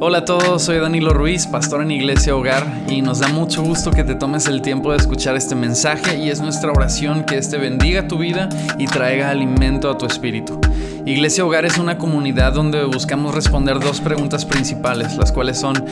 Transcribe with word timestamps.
Hola 0.00 0.18
a 0.18 0.24
todos, 0.24 0.62
soy 0.62 0.78
Danilo 0.78 1.12
Ruiz, 1.12 1.48
pastor 1.48 1.82
en 1.82 1.90
Iglesia 1.90 2.36
Hogar, 2.36 2.64
y 2.88 3.02
nos 3.02 3.18
da 3.18 3.26
mucho 3.26 3.64
gusto 3.64 3.90
que 3.90 4.04
te 4.04 4.14
tomes 4.14 4.46
el 4.46 4.62
tiempo 4.62 4.92
de 4.92 4.98
escuchar 4.98 5.34
este 5.34 5.56
mensaje 5.56 6.16
y 6.18 6.30
es 6.30 6.40
nuestra 6.40 6.70
oración 6.70 7.24
que 7.24 7.36
este 7.36 7.58
bendiga 7.58 8.06
tu 8.06 8.16
vida 8.16 8.48
y 8.78 8.86
traiga 8.86 9.28
alimento 9.28 9.90
a 9.90 9.98
tu 9.98 10.06
espíritu. 10.06 10.60
Iglesia 11.04 11.44
Hogar 11.44 11.64
es 11.64 11.78
una 11.78 11.98
comunidad 11.98 12.52
donde 12.52 12.84
buscamos 12.84 13.34
responder 13.34 13.80
dos 13.80 14.00
preguntas 14.00 14.44
principales, 14.44 15.16
las 15.16 15.32
cuales 15.32 15.58
son 15.58 15.84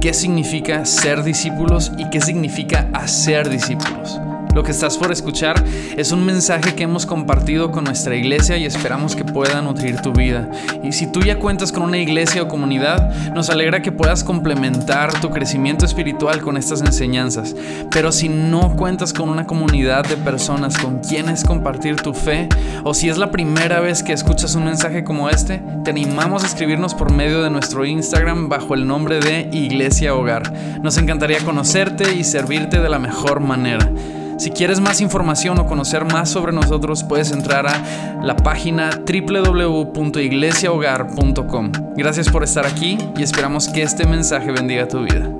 ¿qué 0.00 0.12
significa 0.12 0.84
ser 0.84 1.22
discípulos 1.22 1.92
y 1.96 2.10
qué 2.10 2.20
significa 2.20 2.88
hacer 2.92 3.48
discípulos? 3.48 4.18
Lo 4.54 4.62
que 4.62 4.70
estás 4.70 4.98
por 4.98 5.10
escuchar 5.10 5.64
es 5.96 6.12
un 6.12 6.24
mensaje 6.26 6.74
que 6.74 6.82
hemos 6.82 7.06
compartido 7.06 7.70
con 7.70 7.84
nuestra 7.84 8.14
iglesia 8.14 8.58
y 8.58 8.66
esperamos 8.66 9.16
que 9.16 9.24
pueda 9.24 9.62
nutrir 9.62 10.02
tu 10.02 10.12
vida. 10.12 10.50
Y 10.82 10.92
si 10.92 11.06
tú 11.06 11.20
ya 11.20 11.38
cuentas 11.38 11.72
con 11.72 11.82
una 11.82 11.98
iglesia 11.98 12.42
o 12.42 12.48
comunidad, 12.48 13.32
nos 13.32 13.48
alegra 13.48 13.80
que 13.80 13.92
puedas 13.92 14.22
complementar 14.22 15.20
tu 15.20 15.30
crecimiento 15.30 15.86
espiritual 15.86 16.42
con 16.42 16.58
estas 16.58 16.82
enseñanzas. 16.82 17.56
Pero 17.90 18.12
si 18.12 18.28
no 18.28 18.76
cuentas 18.76 19.14
con 19.14 19.30
una 19.30 19.46
comunidad 19.46 20.06
de 20.06 20.16
personas 20.18 20.76
con 20.76 20.98
quienes 20.98 21.44
compartir 21.44 21.96
tu 21.96 22.12
fe, 22.12 22.48
o 22.84 22.92
si 22.92 23.08
es 23.08 23.16
la 23.16 23.30
primera 23.30 23.80
vez 23.80 24.02
que 24.02 24.12
escuchas 24.12 24.54
un 24.54 24.64
mensaje 24.64 25.02
como 25.02 25.30
este, 25.30 25.62
te 25.82 25.90
animamos 25.90 26.42
a 26.44 26.46
escribirnos 26.46 26.94
por 26.94 27.10
medio 27.10 27.42
de 27.42 27.50
nuestro 27.50 27.86
Instagram 27.86 28.50
bajo 28.50 28.74
el 28.74 28.86
nombre 28.86 29.18
de 29.18 29.48
Iglesia 29.52 30.14
Hogar. 30.14 30.52
Nos 30.82 30.98
encantaría 30.98 31.38
conocerte 31.40 32.14
y 32.14 32.24
servirte 32.24 32.80
de 32.80 32.88
la 32.90 32.98
mejor 32.98 33.40
manera. 33.40 33.90
Si 34.38 34.50
quieres 34.50 34.80
más 34.80 35.00
información 35.00 35.58
o 35.58 35.66
conocer 35.66 36.04
más 36.04 36.28
sobre 36.30 36.52
nosotros, 36.52 37.02
puedes 37.04 37.30
entrar 37.32 37.66
a 37.66 38.20
la 38.22 38.36
página 38.36 38.90
www.iglesiahogar.com. 38.90 41.72
Gracias 41.96 42.28
por 42.28 42.42
estar 42.42 42.66
aquí 42.66 42.98
y 43.16 43.22
esperamos 43.22 43.68
que 43.68 43.82
este 43.82 44.04
mensaje 44.06 44.50
bendiga 44.50 44.88
tu 44.88 45.04
vida. 45.04 45.30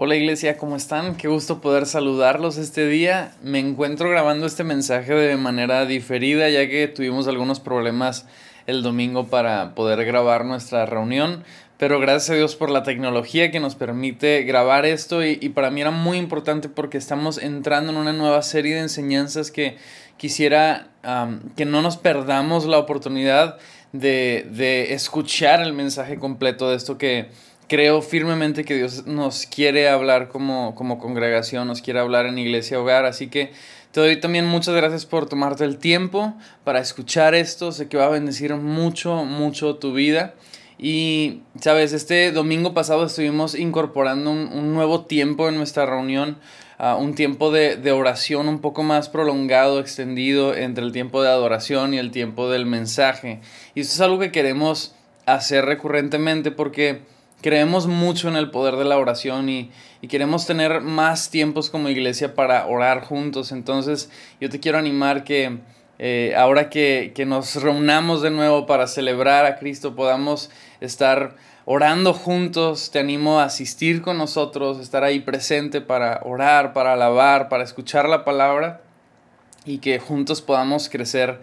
Hola 0.00 0.14
iglesia, 0.14 0.58
¿cómo 0.58 0.76
están? 0.76 1.16
Qué 1.16 1.26
gusto 1.26 1.60
poder 1.60 1.84
saludarlos 1.84 2.56
este 2.56 2.86
día. 2.86 3.32
Me 3.42 3.58
encuentro 3.58 4.08
grabando 4.08 4.46
este 4.46 4.62
mensaje 4.62 5.12
de 5.12 5.36
manera 5.36 5.86
diferida 5.86 6.48
ya 6.48 6.68
que 6.68 6.86
tuvimos 6.86 7.26
algunos 7.26 7.58
problemas 7.58 8.24
el 8.68 8.84
domingo 8.84 9.26
para 9.26 9.74
poder 9.74 10.04
grabar 10.04 10.44
nuestra 10.44 10.86
reunión, 10.86 11.42
pero 11.78 11.98
gracias 11.98 12.30
a 12.30 12.34
Dios 12.34 12.54
por 12.54 12.70
la 12.70 12.84
tecnología 12.84 13.50
que 13.50 13.58
nos 13.58 13.74
permite 13.74 14.44
grabar 14.44 14.86
esto 14.86 15.24
y, 15.24 15.36
para 15.48 15.72
mí 15.72 15.80
era 15.80 15.90
muy 15.90 16.18
importante 16.18 16.68
porque 16.68 16.96
estamos 16.96 17.36
entrando 17.36 17.90
en 17.90 17.98
una 17.98 18.12
nueva 18.12 18.42
serie 18.42 18.76
de 18.76 18.82
enseñanzas 18.82 19.50
que 19.50 19.78
quisiera 20.16 20.90
que 21.56 21.64
no 21.64 21.82
nos 21.82 21.96
perdamos 21.96 22.66
la 22.66 22.78
oportunidad 22.78 23.58
de, 23.92 24.46
de 24.52 24.92
escuchar 24.92 25.60
el 25.60 25.72
mensaje 25.72 26.20
completo 26.20 26.70
de 26.70 26.76
esto 26.76 26.98
que 26.98 27.30
creo 27.68 28.02
firmemente 28.02 28.64
que 28.64 28.74
Dios 28.74 29.06
nos 29.06 29.46
quiere 29.46 29.88
hablar 29.88 30.28
como, 30.28 30.74
como 30.74 30.98
congregación, 30.98 31.68
nos 31.68 31.82
quiere 31.82 32.00
hablar 32.00 32.26
en 32.26 32.38
iglesia 32.38 32.80
hogar, 32.80 33.04
así 33.04 33.28
que 33.28 33.52
te 33.92 34.00
doy 34.00 34.16
también 34.20 34.46
muchas 34.46 34.74
gracias 34.74 35.06
por 35.06 35.28
tomarte 35.28 35.64
el 35.64 35.78
tiempo 35.78 36.34
para 36.64 36.80
escuchar 36.80 37.34
esto, 37.34 37.72
sé 37.72 37.88
que 37.88 37.96
va 37.96 38.06
a 38.06 38.10
bendecir 38.10 38.54
mucho, 38.54 39.24
mucho 39.24 39.76
tu 39.76 39.92
vida. 39.92 40.34
Y, 40.78 41.40
sabes, 41.60 41.92
este 41.92 42.30
domingo 42.30 42.72
pasado 42.72 43.04
estuvimos 43.06 43.54
incorporando 43.54 44.30
un, 44.30 44.74
nuevo 44.74 45.06
tiempo 45.06 45.48
en 45.48 45.56
nuestra 45.56 45.86
reunión, 45.86 46.38
uh, 46.78 46.94
un 46.94 47.14
tiempo 47.14 47.50
de, 47.50 47.76
de, 47.76 47.90
oración 47.90 48.46
un 48.48 48.60
poco 48.60 48.84
más 48.84 49.08
prolongado, 49.08 49.80
extendido 49.80 50.54
entre 50.54 50.84
el 50.84 50.92
tiempo 50.92 51.20
de 51.22 51.30
adoración 51.30 51.94
y 51.94 51.98
el 51.98 52.12
tiempo 52.12 52.48
del 52.48 52.64
mensaje. 52.64 53.40
Y 53.74 53.80
esto 53.80 53.94
es 53.94 54.00
algo 54.00 54.20
que 54.20 54.30
queremos 54.30 54.94
hacer 55.26 55.64
recurrentemente 55.64 56.52
porque 56.52 57.00
creemos 57.40 57.86
mucho 57.86 58.28
en 58.28 58.36
el 58.36 58.50
poder 58.50 58.76
de 58.76 58.84
la 58.84 58.98
oración 58.98 59.48
y, 59.48 59.70
queremos 60.08 60.46
tener 60.46 60.80
más 60.80 61.28
tiempos 61.28 61.70
como 61.70 61.88
iglesia 61.88 62.34
para 62.34 62.66
orar 62.66 63.02
juntos. 63.02 63.50
Entonces 63.50 64.10
yo 64.40 64.48
te 64.48 64.60
quiero 64.60 64.78
animar 64.78 65.24
que 65.24 65.58
eh, 65.98 66.34
ahora 66.36 66.70
que, 66.70 67.12
nos 67.26 67.56
reunamos 67.56 68.22
de 68.22 68.30
nuevo 68.30 68.64
para 68.64 68.86
celebrar 68.86 69.44
a 69.44 69.56
Cristo 69.56 69.96
podamos 69.96 70.50
estar 70.80 71.34
orando 71.64 72.14
juntos. 72.14 72.90
Te 72.92 73.00
animo 73.00 73.40
a 73.40 73.44
asistir 73.44 74.02
con 74.02 74.18
nosotros, 74.18 74.78
estar 74.78 75.02
ahí 75.02 75.20
presente 75.20 75.80
para 75.80 76.20
orar, 76.24 76.72
para 76.72 76.92
alabar, 76.92 77.48
para 77.48 77.64
escuchar 77.64 78.08
la 78.08 78.24
palabra 78.24 78.80
y 79.64 79.78
que 79.78 79.98
juntos 79.98 80.40
podamos 80.40 80.88
crecer 80.88 81.40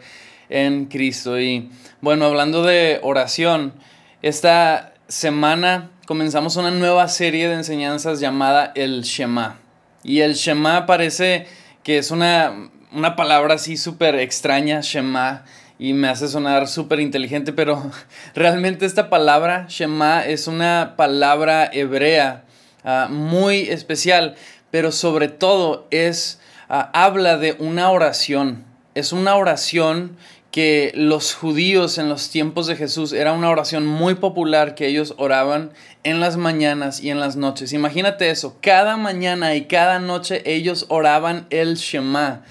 en 0.48 0.86
Cristo. 0.86 1.40
Y 1.40 1.70
bueno, 2.00 2.26
hablando 2.26 2.64
de 2.64 3.00
oración, 3.04 3.74
esta 4.22 4.95
semana 5.08 5.92
comenzamos 6.08 6.56
una 6.56 6.72
nueva 6.72 7.08
serie 7.08 7.48
de 7.48 7.56
enseñanzas 7.56 8.20
llamada 8.20 8.72
el 8.76 9.04
Shema. 9.04 9.60
Y 10.04 10.22
el 10.22 10.34
Shema 10.34 10.86
parece 10.86 11.48
que 11.84 11.98
es 11.98 12.12
una, 12.12 12.70
una 12.92 13.16
palabra 13.16 13.56
así 13.56 13.78
súper 13.78 14.16
extraña, 14.16 14.82
Shema, 14.82 15.46
y 15.78 15.94
me 15.94 16.08
hace 16.08 16.28
sonar 16.28 16.68
súper 16.68 17.00
inteligente, 17.00 17.54
pero 17.54 17.92
realmente 18.36 18.86
esta 18.86 19.10
palabra, 19.10 19.66
Shema, 19.70 20.26
es 20.26 20.48
una 20.48 20.94
palabra 20.96 21.70
hebrea 21.72 22.46
ah, 22.84 23.08
muy 23.10 23.62
especial, 23.70 24.36
pero 24.72 24.92
sobre 24.92 25.28
todo 25.28 25.88
es, 25.92 26.40
ah, 26.70 26.90
habla 26.94 27.38
de 27.38 27.56
una 27.60 27.90
oración. 27.92 28.66
Es 28.96 29.12
una 29.12 29.36
oración 29.36 30.16
que 30.56 30.94
los 30.96 31.36
judíos 31.36 31.98
en 31.98 32.08
los 32.08 32.30
tiempos 32.30 32.66
de 32.66 32.78
Jesús 32.78 33.12
era 33.12 33.34
una 33.34 33.50
oración 33.50 33.86
muy 33.86 34.16
popular 34.16 34.74
que 34.74 34.88
ellos 34.88 35.14
oraban 35.18 35.74
en 36.04 36.22
las 36.22 36.38
mañanas 36.38 37.02
y 37.02 37.10
en 37.10 37.20
las 37.20 37.36
noches. 37.36 37.74
Imagínate 37.74 38.30
eso, 38.30 38.56
cada 38.62 38.96
mañana 38.96 39.54
y 39.56 39.66
cada 39.66 40.00
noche 40.00 40.42
ellos 40.46 40.86
oraban 40.88 41.46
el 41.50 41.76
Shema. 41.76 42.44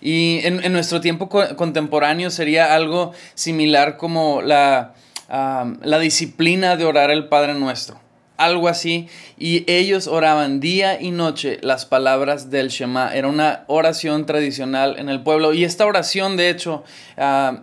Y 0.00 0.40
en, 0.42 0.72
nuestro 0.72 1.00
tiempo 1.00 1.28
contemporáneo 1.28 2.30
sería 2.30 2.74
algo 2.74 3.12
similar 3.34 3.96
como 3.96 4.42
la, 4.42 4.94
la 5.28 5.98
disciplina 6.00 6.74
de 6.74 6.84
orar 6.84 7.12
el 7.12 7.28
Padre 7.28 7.54
Nuestro 7.54 8.00
algo 8.36 8.68
así, 8.68 9.08
y 9.38 9.64
ellos 9.70 10.06
oraban 10.06 10.60
día 10.60 11.00
y 11.00 11.10
noche 11.10 11.58
las 11.62 11.86
palabras 11.86 12.50
del 12.50 12.68
Shema. 12.68 13.14
Era 13.14 13.28
una 13.28 13.64
oración 13.66 14.26
tradicional 14.26 14.96
en 14.98 15.08
el 15.08 15.22
pueblo, 15.22 15.52
y 15.52 15.64
esta 15.64 15.86
oración, 15.86 16.36
de 16.36 16.50
hecho, 16.50 16.84
ah, 17.16 17.62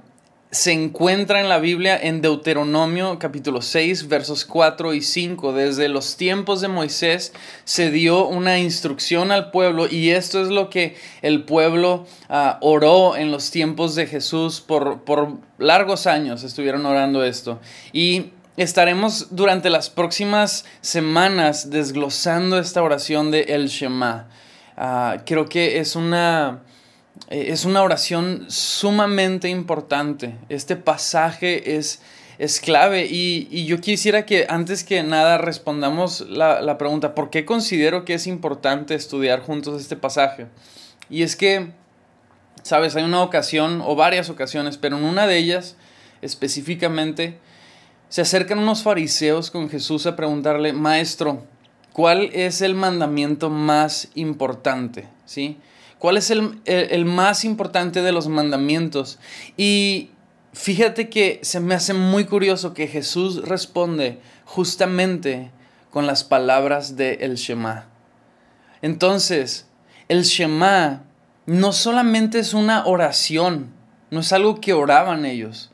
se 0.51 0.71
encuentra 0.71 1.39
en 1.41 1.47
la 1.47 1.59
Biblia 1.59 1.95
en 2.01 2.21
Deuteronomio 2.21 3.19
capítulo 3.19 3.61
6 3.61 4.07
versos 4.07 4.45
4 4.45 4.95
y 4.95 5.01
5. 5.01 5.53
Desde 5.53 5.89
los 5.89 6.17
tiempos 6.17 6.61
de 6.61 6.67
Moisés 6.67 7.33
se 7.65 7.91
dio 7.91 8.27
una 8.27 8.57
instrucción 8.57 9.31
al 9.31 9.51
pueblo 9.51 9.87
y 9.87 10.09
esto 10.09 10.41
es 10.41 10.49
lo 10.49 10.71
que 10.71 10.95
el 11.21 11.43
pueblo 11.43 12.07
ah, 12.29 12.57
oró 12.61 13.15
en 13.15 13.29
los 13.29 13.51
tiempos 13.51 13.93
de 13.93 14.07
Jesús 14.07 14.59
por, 14.59 15.03
por 15.03 15.33
largos 15.59 16.07
años 16.07 16.43
estuvieron 16.43 16.83
orando 16.87 17.23
esto. 17.23 17.59
Y 17.93 18.31
estaremos 18.63 19.27
durante 19.31 19.69
las 19.69 19.89
próximas 19.89 20.65
semanas 20.81 21.69
desglosando 21.69 22.59
esta 22.59 22.83
oración 22.83 23.31
de 23.31 23.43
El 23.43 23.69
Shema. 23.69 24.27
Ah, 24.75 25.21
creo 25.25 25.47
que 25.47 25.79
es 25.79 25.95
una, 25.95 26.63
eh, 27.29 27.47
es 27.49 27.63
una 27.63 27.81
oración 27.83 28.45
sumamente 28.49 29.47
importante. 29.47 30.35
Este 30.49 30.75
pasaje 30.75 31.77
es, 31.77 32.01
es 32.37 32.59
clave 32.59 33.07
y, 33.09 33.65
yo 33.65 33.79
quisiera 33.79 34.25
que 34.25 34.45
antes 34.49 34.83
que 34.83 35.03
nada 35.03 35.37
respondamos 35.37 36.21
la, 36.21 36.61
la 36.61 36.77
pregunta, 36.77 37.15
¿por 37.15 37.29
qué 37.29 37.45
considero 37.45 38.03
que 38.03 38.15
es 38.15 38.27
importante 38.27 38.93
estudiar 38.93 39.41
juntos 39.41 39.81
este 39.81 39.95
pasaje? 39.95 40.47
Y 41.09 41.23
es 41.23 41.37
que, 41.37 41.71
sabes, 42.63 42.97
hay 42.97 43.03
una 43.03 43.23
ocasión 43.23 43.81
o 43.85 43.95
varias 43.95 44.29
ocasiones, 44.29 44.77
pero 44.77 44.97
en 44.97 45.05
una 45.05 45.27
de 45.27 45.37
ellas 45.37 45.77
específicamente, 46.21 47.39
se 48.09 48.21
acercan 48.21 48.59
unos 48.59 48.83
fariseos 48.83 49.51
con 49.51 49.69
Jesús 49.69 50.05
a 50.07 50.15
preguntarle, 50.15 50.73
Maestro, 50.73 51.45
¿cuál 51.93 52.29
es 52.33 52.61
el 52.61 52.73
mandamiento 52.73 53.49
más 53.49 54.09
importante? 54.15 55.07
¿Sí? 55.25 55.57
¿Cuál 55.99 56.17
es 56.17 56.31
el, 56.31 56.59
el, 56.65 57.05
más 57.05 57.45
importante 57.45 58.01
de 58.01 58.11
los 58.11 58.27
mandamientos? 58.27 59.19
Y 59.57 60.09
fíjate 60.53 61.09
que 61.09 61.39
se 61.43 61.59
me 61.59 61.75
hace 61.75 61.93
muy 61.93 62.25
curioso 62.25 62.73
que 62.73 62.87
Jesús 62.87 63.47
responde 63.47 64.19
justamente 64.45 65.51
con 65.91 66.07
las 66.07 66.23
palabras 66.23 66.95
de 66.95 67.15
el 67.21 67.35
Shema. 67.35 67.85
Entonces, 68.81 69.67
el 70.07 70.23
Shema 70.23 71.03
no 71.45 71.73
solamente 71.73 72.39
es 72.39 72.53
una 72.53 72.85
oración, 72.85 73.71
no 74.09 74.21
es 74.21 74.31
algo 74.33 74.61
que 74.61 74.73
oraban 74.73 75.25
ellos, 75.25 75.69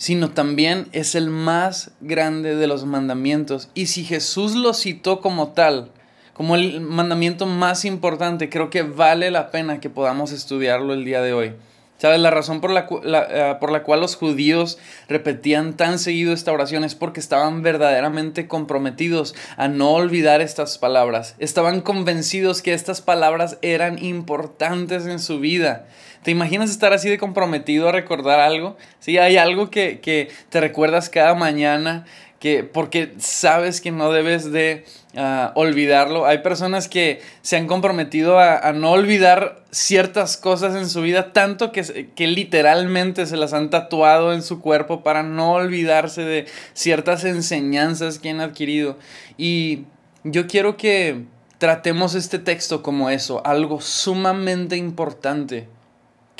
sino 0.00 0.30
también 0.30 0.88
es 0.92 1.14
el 1.14 1.28
más 1.28 1.90
grande 2.00 2.56
de 2.56 2.66
los 2.66 2.86
mandamientos. 2.86 3.68
Y 3.74 3.86
si 3.86 4.02
Jesús 4.02 4.54
lo 4.54 4.72
citó 4.72 5.20
como 5.20 5.48
tal, 5.48 5.92
como 6.40 6.54
el 6.54 6.80
mandamiento 6.80 7.44
más 7.44 7.84
importante. 7.84 8.48
Creo 8.48 8.70
que 8.70 8.80
vale 8.80 9.30
la 9.30 9.50
pena 9.50 9.78
que 9.78 9.90
podamos 9.90 10.32
estudiarlo 10.32 10.94
el 10.94 11.04
día 11.04 11.20
de 11.20 11.34
hoy. 11.34 11.52
¿Sabes? 11.98 12.18
La 12.18 12.30
razón 12.30 12.62
por 12.62 12.70
la, 12.70 12.86
eh, 12.88 13.56
por 13.60 13.70
la 13.70 13.82
cual 13.82 14.00
los 14.00 14.16
judíos 14.16 14.78
repetían 15.06 15.76
tan 15.76 15.98
seguido 15.98 16.32
esta 16.32 16.50
oración 16.50 16.82
es 16.82 16.94
porque 16.94 17.20
estaban 17.20 17.60
verdaderamente 17.60 18.48
comprometidos 18.48 19.34
a 19.58 19.68
no 19.68 19.90
olvidar 19.90 20.40
estas 20.40 20.78
palabras. 20.78 21.36
Estaban 21.38 21.82
convencidos 21.82 22.62
que 22.62 22.72
estas 22.72 23.02
palabras 23.02 23.58
eran 23.60 24.02
importantes 24.02 25.04
en 25.04 25.18
su 25.18 25.40
vida. 25.40 25.88
¿Te 26.22 26.30
imaginas 26.30 26.70
estar 26.70 26.92
así 26.92 27.08
de 27.08 27.16
comprometido 27.16 27.88
a 27.88 27.92
recordar 27.92 28.40
algo? 28.40 28.76
Sí, 28.98 29.16
hay 29.16 29.38
algo 29.38 29.70
que, 29.70 30.00
que 30.00 30.28
te 30.50 30.60
recuerdas 30.60 31.08
cada 31.08 31.34
mañana, 31.34 32.04
que 32.38 32.62
porque 32.62 33.14
sabes 33.18 33.80
que 33.80 33.90
no 33.90 34.12
debes 34.12 34.52
de 34.52 34.84
ah, 35.16 35.52
olvidarlo. 35.54 36.26
Hay 36.26 36.38
personas 36.38 36.88
que 36.88 37.22
se 37.40 37.56
han 37.56 37.66
comprometido 37.66 38.38
a, 38.38 38.72
no 38.72 38.90
olvidar 38.90 39.62
ciertas 39.70 40.36
cosas 40.36 40.74
en 40.76 40.90
su 40.90 41.00
vida, 41.00 41.32
tanto 41.32 41.72
que, 41.72 42.10
que 42.14 42.26
literalmente 42.26 43.24
se 43.24 43.38
las 43.38 43.54
han 43.54 43.70
tatuado 43.70 44.34
en 44.34 44.42
su 44.42 44.60
cuerpo 44.60 45.02
para 45.02 45.22
no 45.22 45.52
olvidarse 45.52 46.22
de 46.22 46.46
ciertas 46.74 47.24
enseñanzas 47.24 48.18
que 48.18 48.28
han 48.28 48.40
adquirido. 48.40 48.98
Y 49.38 49.84
yo 50.24 50.46
quiero 50.46 50.76
que 50.76 51.24
tratemos 51.56 52.14
este 52.14 52.38
texto 52.38 52.82
como 52.82 53.08
eso, 53.08 53.40
algo 53.46 53.80
sumamente 53.80 54.76
importante 54.76 55.68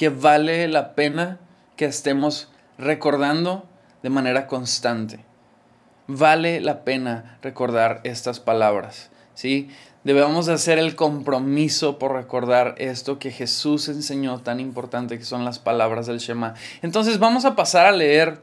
que 0.01 0.09
vale 0.09 0.67
la 0.67 0.95
pena 0.95 1.39
que 1.77 1.85
estemos 1.85 2.49
recordando 2.79 3.69
de 4.03 4.09
manera 4.09 4.47
constante. 4.47 5.21
Vale 6.07 6.63
la 6.63 6.85
pena 6.85 7.39
recordar 7.43 8.01
estas 8.05 8.41
palabras, 8.41 9.11
¿sí? 9.35 9.69
Debemos 10.03 10.49
hacer 10.49 10.79
el 10.79 10.97
compromiso 10.97 11.99
por 11.99 12.15
recordar 12.15 12.77
esto 12.79 13.19
que 13.19 13.31
Jesús 13.31 13.91
enseñó 13.91 14.41
tan 14.41 14.59
importante 14.59 15.19
que 15.19 15.25
son 15.27 15.45
las 15.45 15.59
palabras 15.59 16.07
del 16.07 16.19
Shema. 16.19 16.55
Entonces 16.81 17.19
vamos 17.19 17.45
a 17.45 17.55
pasar 17.55 17.85
a 17.85 17.93
leer 17.93 18.41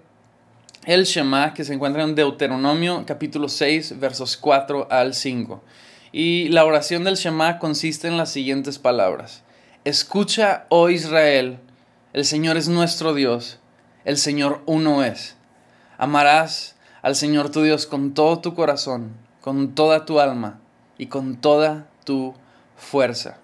el 0.86 1.06
Shema 1.06 1.56
que 1.56 1.64
se 1.64 1.74
encuentra 1.74 2.04
en 2.04 2.14
Deuteronomio 2.14 3.04
capítulo 3.08 3.50
6 3.50 4.00
versos 4.00 4.38
4 4.38 4.90
al 4.92 5.16
5. 5.16 5.64
Y 6.12 6.50
la 6.50 6.66
oración 6.66 7.04
del 7.04 7.16
Shema 7.16 7.58
consiste 7.58 8.08
en 8.08 8.18
las 8.18 8.30
siguientes 8.30 8.78
palabras. 8.78 9.44
Escucha, 9.88 10.66
oh 10.68 10.90
Israel, 10.90 11.60
el 12.12 12.26
Señor 12.26 12.58
es 12.58 12.68
nuestro 12.68 13.14
Dios, 13.14 13.58
el 14.04 14.18
Señor 14.18 14.62
uno 14.66 15.02
es. 15.02 15.38
Amarás 15.98 16.76
al 17.02 17.16
Señor 17.16 17.52
tu 17.52 17.62
Dios 17.62 17.86
con 17.86 18.14
todo 18.14 18.40
tu 18.40 18.54
corazón, 18.54 19.14
con 19.40 19.76
toda 19.76 20.04
tu 20.06 20.20
alma 20.20 20.60
y 20.98 21.06
con 21.06 21.38
toda 21.38 21.88
tu 22.04 22.34
fuerza. 22.76 23.38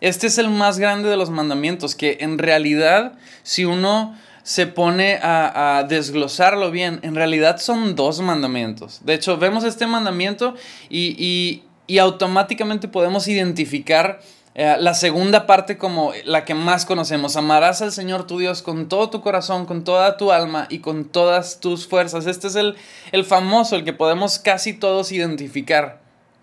Este 0.00 0.28
es 0.28 0.38
el 0.38 0.48
más 0.48 0.78
grande 0.78 1.08
de 1.08 1.16
los 1.16 1.30
mandamientos, 1.30 1.96
que 1.96 2.18
en 2.20 2.38
realidad, 2.38 3.18
si 3.42 3.64
uno 3.64 4.16
se 4.44 4.68
pone 4.68 5.18
a, 5.20 5.84
desglosarlo 5.88 6.70
bien, 6.70 7.00
en 7.02 7.16
realidad 7.16 7.58
son 7.58 7.96
dos 7.96 8.20
mandamientos. 8.20 9.00
De 9.04 9.14
hecho, 9.14 9.38
vemos 9.38 9.64
este 9.64 9.88
mandamiento 9.88 10.54
y, 10.88 11.64
y 11.88 11.98
automáticamente 11.98 12.86
podemos 12.86 13.26
identificar 13.26 14.20
eh, 14.60 14.76
la 14.80 14.92
segunda 14.92 15.46
parte 15.46 15.78
como 15.78 16.10
la 16.24 16.44
que 16.44 16.52
más 16.52 16.84
conocemos, 16.84 17.36
amarás 17.36 17.80
al 17.80 17.92
Señor 17.92 18.26
tu 18.26 18.38
Dios 18.38 18.60
con 18.60 18.88
todo 18.88 19.08
tu 19.08 19.20
corazón, 19.20 19.66
con 19.66 19.84
toda 19.84 20.16
tu 20.16 20.32
alma 20.32 20.66
y 20.68 20.80
con 20.80 21.04
todas 21.04 21.60
tus 21.60 21.86
fuerzas. 21.86 22.26
Este 22.26 22.48
es 22.48 22.56
el, 22.56 22.74
el 23.12 23.24
famoso, 23.24 23.76
el 23.76 23.84
que 23.84 23.92
podemos 23.92 24.40
casi 24.40 24.72
todos 24.72 25.12
identificar. 25.12 26.00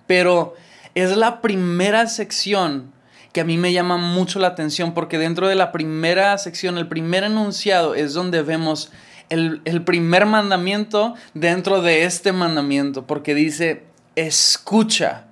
Pero 0.07 0.53
es 0.93 1.17
la 1.17 1.41
primera 1.41 2.07
sección 2.07 2.93
que 3.33 3.41
a 3.41 3.43
mí 3.43 3.57
me 3.57 3.73
llama 3.73 3.97
mucho 3.97 4.39
la 4.39 4.47
atención 4.47 4.93
porque 4.93 5.17
dentro 5.17 5.49
de 5.49 5.55
la 5.55 5.73
primera 5.73 6.37
sección, 6.37 6.77
el 6.77 6.87
primer 6.87 7.25
enunciado 7.25 7.95
es 7.95 8.13
donde 8.13 8.43
vemos 8.43 8.93
el, 9.27 9.61
el 9.65 9.83
primer 9.83 10.25
mandamiento 10.25 11.15
dentro 11.33 11.81
de 11.81 12.05
este 12.05 12.31
mandamiento 12.31 13.05
porque 13.05 13.35
dice, 13.35 13.83
escucha, 14.15 15.25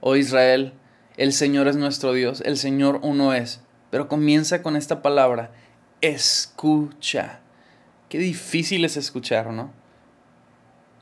oh 0.00 0.16
Israel, 0.16 0.72
el 1.20 1.34
Señor 1.34 1.68
es 1.68 1.76
nuestro 1.76 2.14
Dios, 2.14 2.42
el 2.46 2.56
Señor 2.56 3.00
uno 3.02 3.34
es. 3.34 3.60
Pero 3.90 4.08
comienza 4.08 4.62
con 4.62 4.74
esta 4.74 5.02
palabra, 5.02 5.50
escucha. 6.00 7.40
Qué 8.08 8.18
difícil 8.18 8.86
es 8.86 8.96
escuchar, 8.96 9.52
¿no? 9.52 9.70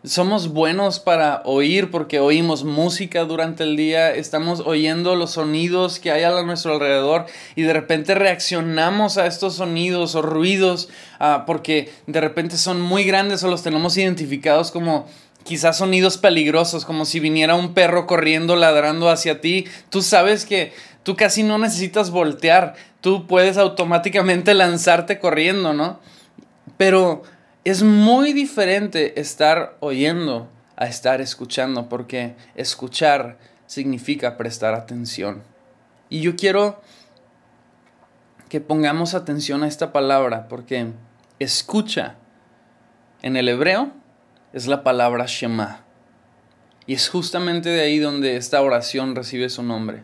Somos 0.03 0.49
buenos 0.49 0.99
para 0.99 1.43
oír 1.45 1.93
porque 1.93 2.19
oímos 2.19 2.65
música 2.65 3.25
durante 3.25 3.63
el 3.63 3.77
día, 3.77 4.13
estamos 4.13 4.61
oyendo 4.65 5.15
los 5.15 5.33
sonidos 5.33 6.01
que 6.01 6.11
hay 6.11 6.25
a 6.25 6.43
nuestro 6.43 6.75
alrededor 6.75 7.27
y 7.55 7.63
de 7.63 7.73
repente 7.73 8.17
reaccionamos 8.17 9.19
a 9.19 9.27
estos 9.27 9.55
sonidos 9.55 10.17
o 10.17 10.23
ruidos 10.23 10.89
ah, 11.21 11.45
porque 11.47 11.93
de 12.07 12.21
repente 12.21 12.57
son 12.57 12.81
muy 12.81 13.05
grandes 13.05 13.43
o 13.45 13.49
los 13.49 13.63
tenemos 13.63 13.97
identificados 13.97 14.71
como 14.71 15.07
quizás 15.45 15.79
sonidos 15.79 16.19
peligrosos, 16.19 16.85
como 16.85 17.05
si 17.05 17.21
viniera 17.21 17.55
un 17.55 17.75
perro 17.75 18.07
corriendo, 18.07 18.57
ladrando 18.57 19.09
hacia 19.09 19.41
ti. 19.41 19.67
Tú 19.91 20.03
sabes 20.03 20.45
que 20.45 20.73
tú 21.03 21.17
casi 21.17 21.43
no 21.43 21.59
necesitas 21.59 22.11
voltear, 22.11 22.75
tú 23.01 23.27
puedes 23.27 23.57
automáticamente 23.57 24.55
lanzarte 24.55 25.19
corriendo, 25.19 25.73
¿no? 25.73 26.01
Pero 26.77 27.23
es 27.65 27.83
muy 27.83 28.33
diferente 28.33 29.21
estar 29.21 29.77
oyendo 29.81 30.49
a 30.77 30.87
estar 30.87 31.21
escuchando, 31.21 31.89
porque 31.89 32.37
escuchar 32.55 33.39
significa 33.67 34.37
prestar 34.37 34.75
atención. 34.75 35.43
Y 36.09 36.21
yo 36.21 36.37
quiero 36.37 36.81
que 38.49 38.61
pongamos 38.61 39.15
atención 39.15 39.63
a 39.63 39.69
esta 39.69 39.93
palabra, 39.93 40.49
porque 40.49 40.93
escucha 41.39 42.17
en 43.23 43.37
el 43.37 43.49
hebreo 43.49 43.93
es 44.53 44.67
la 44.67 44.83
palabra 44.83 45.27
Shema. 45.27 45.85
Y 46.87 46.95
es 46.95 47.09
justamente 47.09 47.69
de 47.69 47.83
ahí 47.83 47.99
donde 47.99 48.37
esta 48.37 48.63
oración 48.63 49.15
recibe 49.15 49.51
su 49.51 49.63
nombre. 49.63 50.03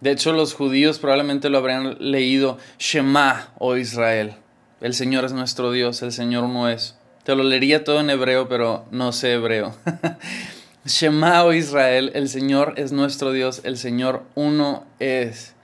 De 0.00 0.10
hecho, 0.10 0.32
los 0.32 0.52
judíos 0.52 0.98
probablemente 0.98 1.48
lo 1.48 1.58
habrían 1.58 1.96
leído 1.98 2.58
Shema, 2.78 3.48
oh 3.58 3.76
Israel. 3.76 4.34
El 4.80 4.92
Señor 4.92 5.24
es 5.24 5.32
nuestro 5.32 5.72
Dios, 5.72 6.02
el 6.02 6.12
Señor 6.12 6.44
uno 6.44 6.68
es. 6.68 6.98
Te 7.24 7.34
lo 7.34 7.42
leería 7.42 7.82
todo 7.82 8.00
en 8.00 8.10
hebreo, 8.10 8.48
pero 8.48 8.84
no 8.90 9.12
sé 9.12 9.32
hebreo. 9.32 9.74
Shema, 10.84 11.42
oh 11.44 11.52
Israel, 11.52 12.12
el 12.14 12.28
Señor 12.28 12.74
es 12.76 12.92
nuestro 12.92 13.32
Dios, 13.32 13.62
el 13.64 13.78
Señor 13.78 14.22
uno 14.34 14.84
es. 15.00 15.54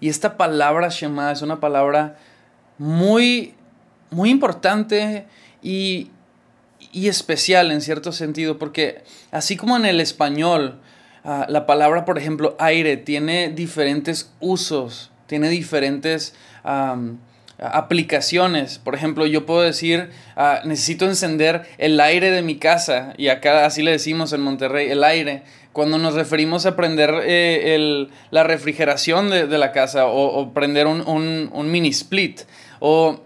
Y 0.00 0.08
esta 0.08 0.38
palabra 0.38 0.88
Shema 0.88 1.32
es 1.32 1.42
una 1.42 1.60
palabra 1.60 2.16
muy, 2.78 3.54
muy 4.10 4.30
importante 4.30 5.26
y, 5.62 6.10
y 6.92 7.08
especial 7.08 7.70
en 7.70 7.80
cierto 7.80 8.12
sentido, 8.12 8.58
porque 8.58 9.02
así 9.30 9.56
como 9.56 9.76
en 9.76 9.84
el 9.84 10.00
español, 10.00 10.80
ah, 11.24 11.46
la 11.48 11.66
palabra, 11.66 12.04
por 12.04 12.18
ejemplo, 12.18 12.56
aire, 12.58 12.96
tiene 12.96 13.50
diferentes 13.50 14.32
usos, 14.40 15.10
tiene 15.26 15.48
diferentes 15.48 16.34
aplicaciones. 17.58 18.78
Por 18.78 18.94
ejemplo, 18.94 19.26
yo 19.26 19.46
puedo 19.46 19.62
decir, 19.62 20.10
ah, 20.36 20.60
necesito 20.64 21.04
encender 21.06 21.62
el 21.78 22.00
aire 22.00 22.30
de 22.30 22.42
mi 22.42 22.56
casa, 22.56 23.14
y 23.16 23.28
acá 23.28 23.66
así 23.66 23.82
le 23.82 23.92
decimos 23.92 24.32
en 24.32 24.40
Monterrey, 24.40 24.90
el 24.90 25.04
aire. 25.04 25.42
Cuando 25.72 25.98
nos 25.98 26.14
referimos 26.14 26.66
a 26.66 26.74
prender 26.74 27.14
eh, 27.22 28.08
la 28.30 28.42
refrigeración 28.42 29.30
de, 29.30 29.46
la 29.46 29.70
casa 29.70 30.06
o, 30.06 30.52
prender 30.52 30.88
un, 30.88 31.06
un, 31.06 31.48
un 31.52 31.70
mini 31.70 31.90
split 31.90 32.40
o 32.80 33.20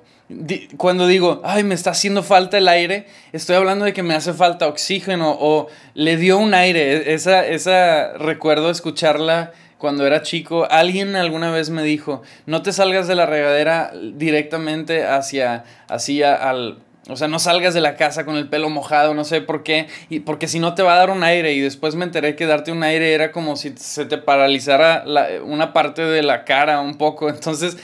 cuando 0.78 1.06
digo, 1.06 1.42
ay, 1.44 1.64
me 1.64 1.74
está 1.74 1.90
haciendo 1.90 2.22
falta 2.22 2.56
el 2.56 2.68
aire, 2.68 3.06
estoy 3.32 3.56
hablando 3.56 3.84
de 3.84 3.92
que 3.92 4.02
me 4.02 4.14
hace 4.14 4.32
falta 4.32 4.66
oxígeno 4.66 5.36
o 5.38 5.68
le 5.94 6.16
dio 6.16 6.38
un 6.38 6.54
aire. 6.54 6.94
E-, 6.94 7.14
esa, 7.14 7.46
esa 7.46 8.14
recuerdo 8.14 8.70
escucharla 8.70 9.52
cuando 9.78 10.06
era 10.06 10.22
chico. 10.22 10.66
Alguien 10.70 11.14
alguna 11.14 11.50
vez 11.50 11.68
me 11.68 11.82
dijo, 11.82 12.22
no 12.46 12.62
te 12.62 12.72
salgas 12.72 13.06
de 13.06 13.16
la 13.16 13.26
regadera 13.26 13.92
directamente 14.14 15.04
hacia, 15.04 15.64
hacia 15.88 16.34
al... 16.34 16.78
O 17.10 17.16
sea, 17.16 17.28
no 17.28 17.38
salgas 17.38 17.74
de 17.74 17.82
la 17.82 17.96
casa 17.96 18.24
con 18.24 18.36
el 18.36 18.48
pelo 18.48 18.70
mojado, 18.70 19.12
no 19.12 19.24
sé 19.24 19.42
por 19.42 19.62
qué, 19.62 19.88
y 20.08 20.20
porque 20.20 20.48
si 20.48 20.58
no 20.58 20.74
te 20.74 20.82
va 20.82 20.94
a 20.94 20.98
dar 20.98 21.10
un 21.10 21.22
aire. 21.22 21.52
Y 21.52 21.60
después 21.60 21.96
me 21.96 22.04
enteré 22.06 22.34
que 22.34 22.46
darte 22.46 22.72
un 22.72 22.82
aire 22.82 23.12
era 23.12 23.30
como 23.30 23.56
si 23.56 23.74
se 23.76 24.06
te 24.06 24.16
paralizara 24.16 25.04
una 25.44 25.74
parte 25.74 26.00
de 26.00 26.22
la 26.22 26.46
cara 26.46 26.80
un 26.80 26.96
poco. 26.96 27.28
Entonces, 27.28 27.76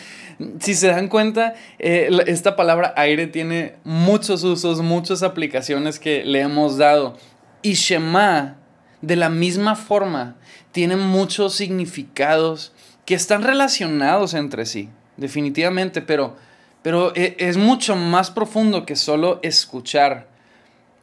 si 0.59 0.75
se 0.75 0.89
dan 0.89 1.09
cuenta, 1.09 1.55
eh, 1.79 2.09
esta 2.27 2.57
palabra 2.57 2.95
aire 2.97 3.27
tiene 3.27 3.77
muchos 3.85 4.43
usos, 4.45 4.81
muchas 4.81 5.23
aplicaciones 5.23 5.99
que 5.99 6.25
le 6.25 6.41
hemos 6.41 6.79
dado. 6.79 7.17
Y 7.63 7.75
Shema, 7.75 8.57
de 9.03 9.17
la 9.17 9.29
misma 9.29 9.77
forma, 9.77 10.37
tiene 10.73 10.97
muchos 10.97 11.55
significados 11.55 12.73
que 13.05 13.15
están 13.15 13.43
relacionados 13.43 14.35
entre 14.35 14.67
sí, 14.67 14.89
definitivamente, 15.17 16.01
pero, 16.01 16.37
pero 16.83 17.15
e, 17.15 17.37
es 17.39 17.57
mucho 17.57 17.97
más 17.97 18.31
profundo 18.31 18.87
que 18.87 18.97
solo 18.97 19.41
escuchar. 19.43 20.30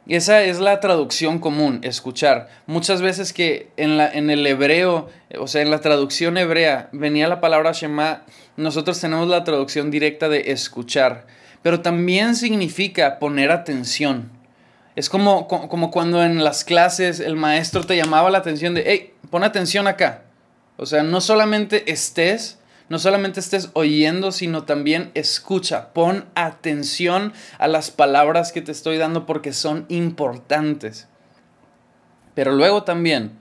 Esa 0.08 0.42
es 0.42 0.58
la 0.58 0.80
traducción 0.80 1.38
común, 1.38 1.80
escuchar. 1.82 2.48
Muchas 2.66 3.02
veces 3.02 3.34
que 3.34 3.68
en, 3.76 3.98
la, 3.98 4.10
en 4.10 4.30
el 4.30 4.46
hebreo, 4.46 5.10
o 5.38 5.46
sea, 5.46 5.60
en 5.60 5.70
la 5.70 5.80
traducción 5.80 6.38
hebrea, 6.38 6.88
venía 6.92 7.28
la 7.28 7.40
palabra 7.40 7.72
Shema, 7.72 8.22
nosotros 8.56 8.98
tenemos 9.00 9.28
la 9.28 9.44
traducción 9.44 9.90
directa 9.90 10.30
de 10.30 10.50
escuchar, 10.50 11.26
pero 11.62 11.82
también 11.82 12.36
significa 12.36 13.18
poner 13.18 13.50
atención. 13.50 14.30
Es 14.96 15.10
como, 15.10 15.46
como 15.46 15.90
cuando 15.90 16.24
en 16.24 16.42
las 16.42 16.64
clases 16.64 17.20
el 17.20 17.36
maestro 17.36 17.84
te 17.84 17.96
llamaba 17.96 18.30
la 18.30 18.38
atención 18.38 18.74
de, 18.74 18.84
hey, 18.86 19.12
pon 19.30 19.44
atención 19.44 19.86
acá. 19.86 20.22
O 20.76 20.86
sea, 20.86 21.02
no 21.02 21.20
solamente 21.20 21.92
estés, 21.92 22.57
no 22.88 22.98
solamente 22.98 23.40
estés 23.40 23.70
oyendo, 23.74 24.32
sino 24.32 24.64
también 24.64 25.10
escucha. 25.14 25.92
Pon 25.92 26.24
atención 26.34 27.32
a 27.58 27.68
las 27.68 27.90
palabras 27.90 28.52
que 28.52 28.62
te 28.62 28.72
estoy 28.72 28.96
dando 28.96 29.26
porque 29.26 29.52
son 29.52 29.84
importantes. 29.88 31.06
Pero 32.34 32.52
luego 32.52 32.84
también, 32.84 33.32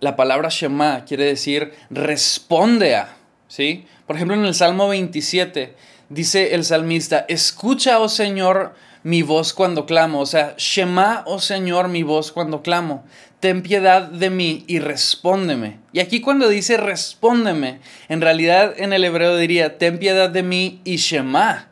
la 0.00 0.16
palabra 0.16 0.48
Shema 0.50 1.04
quiere 1.04 1.24
decir 1.24 1.72
responde 1.90 2.96
a. 2.96 3.16
¿sí? 3.48 3.86
Por 4.06 4.16
ejemplo, 4.16 4.36
en 4.36 4.44
el 4.44 4.54
Salmo 4.54 4.88
27 4.88 5.74
dice 6.08 6.54
el 6.54 6.64
salmista, 6.64 7.24
escucha, 7.28 7.98
oh 7.98 8.08
Señor, 8.08 8.74
mi 9.04 9.22
voz 9.22 9.54
cuando 9.54 9.86
clamo. 9.86 10.20
O 10.20 10.26
sea, 10.26 10.54
Shema, 10.58 11.22
oh 11.26 11.38
Señor, 11.38 11.88
mi 11.88 12.02
voz 12.02 12.30
cuando 12.32 12.62
clamo 12.62 13.04
ten 13.42 13.62
piedad 13.62 14.02
de 14.02 14.30
mí 14.30 14.62
y 14.68 14.78
respóndeme. 14.78 15.80
Y 15.92 15.98
aquí 15.98 16.20
cuando 16.20 16.48
dice 16.48 16.76
respóndeme, 16.76 17.80
en 18.08 18.20
realidad 18.20 18.72
en 18.76 18.92
el 18.92 19.02
hebreo 19.02 19.36
diría, 19.36 19.78
ten 19.78 19.98
piedad 19.98 20.30
de 20.30 20.44
mí 20.44 20.80
y 20.84 20.94
shema. 20.94 21.68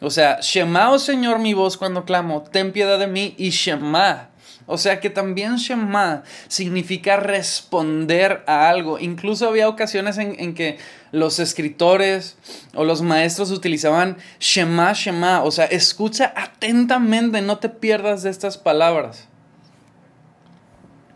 O 0.00 0.10
sea, 0.10 0.38
shema, 0.40 0.92
oh 0.92 1.00
Señor, 1.00 1.40
mi 1.40 1.54
voz 1.54 1.76
cuando 1.76 2.04
clamo, 2.04 2.44
ten 2.44 2.70
piedad 2.70 3.00
de 3.00 3.08
mí 3.08 3.34
y 3.36 3.50
shema. 3.50 4.30
O 4.66 4.78
sea 4.78 5.00
que 5.00 5.08
también 5.08 5.56
Shema 5.56 6.24
significa 6.46 7.16
responder 7.16 8.44
a 8.46 8.68
algo. 8.68 8.98
Incluso 8.98 9.48
había 9.48 9.66
ocasiones 9.66 10.18
en, 10.18 10.36
en, 10.38 10.54
que 10.54 10.76
los 11.10 11.38
escritores 11.38 12.36
o 12.74 12.84
los 12.84 13.00
maestros 13.00 13.50
utilizaban 13.50 14.18
Shema, 14.38 14.92
Shema. 14.92 15.42
O 15.42 15.50
sea, 15.50 15.64
escucha 15.64 16.34
atentamente, 16.36 17.40
no 17.40 17.56
te 17.56 17.70
pierdas 17.70 18.22
de 18.22 18.28
estas 18.30 18.58
palabras. 18.58 19.26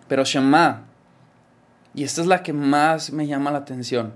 Pero 0.08 0.24
Shema, 0.24 0.84
y 1.94 2.04
esta 2.04 2.20
es 2.20 2.26
la 2.26 2.42
que 2.42 2.52
más 2.52 3.12
me 3.12 3.26
llama 3.26 3.50
la 3.50 3.58
atención, 3.58 4.14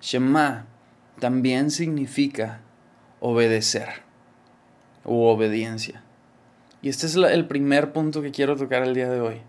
Shema 0.00 0.66
también 1.18 1.70
significa 1.70 2.60
obedecer 3.20 3.88
o 5.04 5.30
obediencia. 5.30 6.02
Y 6.80 6.88
este 6.88 7.06
es 7.06 7.16
el 7.16 7.46
primer 7.46 7.92
punto 7.92 8.22
que 8.22 8.30
quiero 8.30 8.56
tocar 8.56 8.82
el 8.82 8.94
día 8.94 9.10
de 9.10 9.20
hoy. 9.20 9.40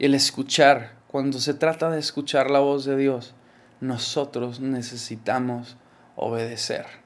El 0.00 0.14
escuchar, 0.14 0.96
cuando 1.06 1.38
se 1.38 1.54
trata 1.54 1.90
de 1.90 2.00
escuchar 2.00 2.50
la 2.50 2.58
voz 2.58 2.84
de 2.84 2.96
Dios, 2.96 3.34
nosotros 3.80 4.60
necesitamos 4.60 5.76
obedecer. 6.16 7.03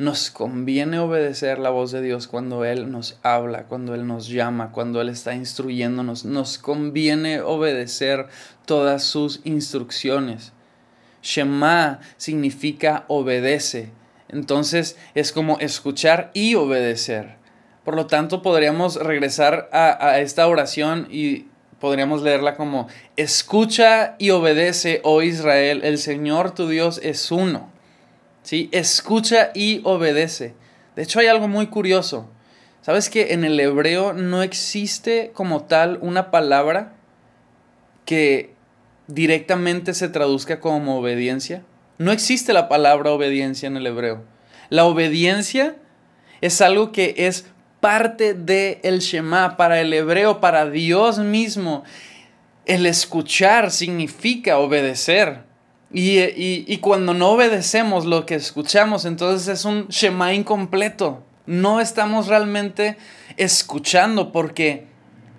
Nos 0.00 0.30
conviene 0.30 0.98
obedecer 0.98 1.58
la 1.58 1.68
voz 1.68 1.92
de 1.92 2.00
Dios 2.00 2.26
cuando 2.26 2.64
Él 2.64 2.90
nos 2.90 3.18
habla, 3.22 3.64
cuando 3.64 3.94
Él 3.94 4.06
nos 4.06 4.28
llama, 4.28 4.72
cuando 4.72 5.02
Él 5.02 5.10
está 5.10 5.34
instruyéndonos. 5.34 6.24
Nos 6.24 6.56
conviene 6.56 7.42
obedecer 7.42 8.26
todas 8.64 9.04
sus 9.04 9.42
instrucciones. 9.44 10.54
Shema 11.22 12.00
significa 12.16 13.04
obedece. 13.08 13.90
Entonces 14.30 14.96
es 15.14 15.32
como 15.32 15.58
escuchar 15.58 16.30
y 16.32 16.54
obedecer. 16.54 17.36
Por 17.84 17.94
lo 17.94 18.06
tanto, 18.06 18.40
podríamos 18.40 18.96
regresar 18.96 19.68
a, 19.70 20.02
a 20.02 20.20
esta 20.20 20.48
oración 20.48 21.08
y 21.10 21.44
podríamos 21.78 22.22
leerla 22.22 22.56
como, 22.56 22.88
escucha 23.18 24.16
y 24.16 24.30
obedece, 24.30 25.02
oh 25.04 25.20
Israel, 25.20 25.82
el 25.84 25.98
Señor 25.98 26.52
tu 26.52 26.70
Dios 26.70 26.98
es 27.02 27.30
uno. 27.30 27.68
¿Sí? 28.42 28.68
Escucha 28.72 29.50
y 29.54 29.80
obedece. 29.84 30.54
De 30.96 31.02
hecho, 31.02 31.20
hay 31.20 31.26
algo 31.26 31.48
muy 31.48 31.68
curioso. 31.68 32.28
¿Sabes 32.82 33.10
que 33.10 33.34
en 33.34 33.44
el 33.44 33.60
hebreo 33.60 34.12
no 34.12 34.42
existe 34.42 35.32
como 35.34 35.64
tal 35.64 35.98
una 36.00 36.30
palabra 36.30 36.94
que 38.04 38.54
directamente 39.06 39.92
se 39.92 40.08
traduzca 40.08 40.60
como 40.60 40.98
obediencia? 40.98 41.62
No 41.98 42.12
existe 42.12 42.54
la 42.54 42.68
palabra 42.68 43.12
obediencia 43.12 43.66
en 43.66 43.76
el 43.76 43.86
hebreo. 43.86 44.24
La 44.70 44.86
obediencia 44.86 45.76
es 46.40 46.62
algo 46.62 46.92
que 46.92 47.14
es 47.18 47.46
parte 47.80 48.34
del 48.34 48.78
el 48.82 49.00
Shema 49.00 49.56
para 49.56 49.80
el 49.80 49.92
hebreo, 49.92 50.40
para 50.40 50.70
Dios 50.70 51.18
mismo. 51.18 51.84
El 52.64 52.86
escuchar 52.86 53.70
significa 53.70 54.58
obedecer. 54.58 55.49
Y, 55.92 56.76
cuando 56.78 57.14
no 57.14 57.30
obedecemos 57.30 58.06
lo 58.06 58.24
que 58.24 58.36
escuchamos, 58.36 59.04
entonces 59.04 59.48
es 59.48 59.64
un 59.64 59.88
Shema 59.88 60.34
incompleto. 60.34 61.24
No 61.46 61.80
estamos 61.80 62.28
realmente 62.28 62.96
escuchando 63.36 64.30
porque 64.30 64.86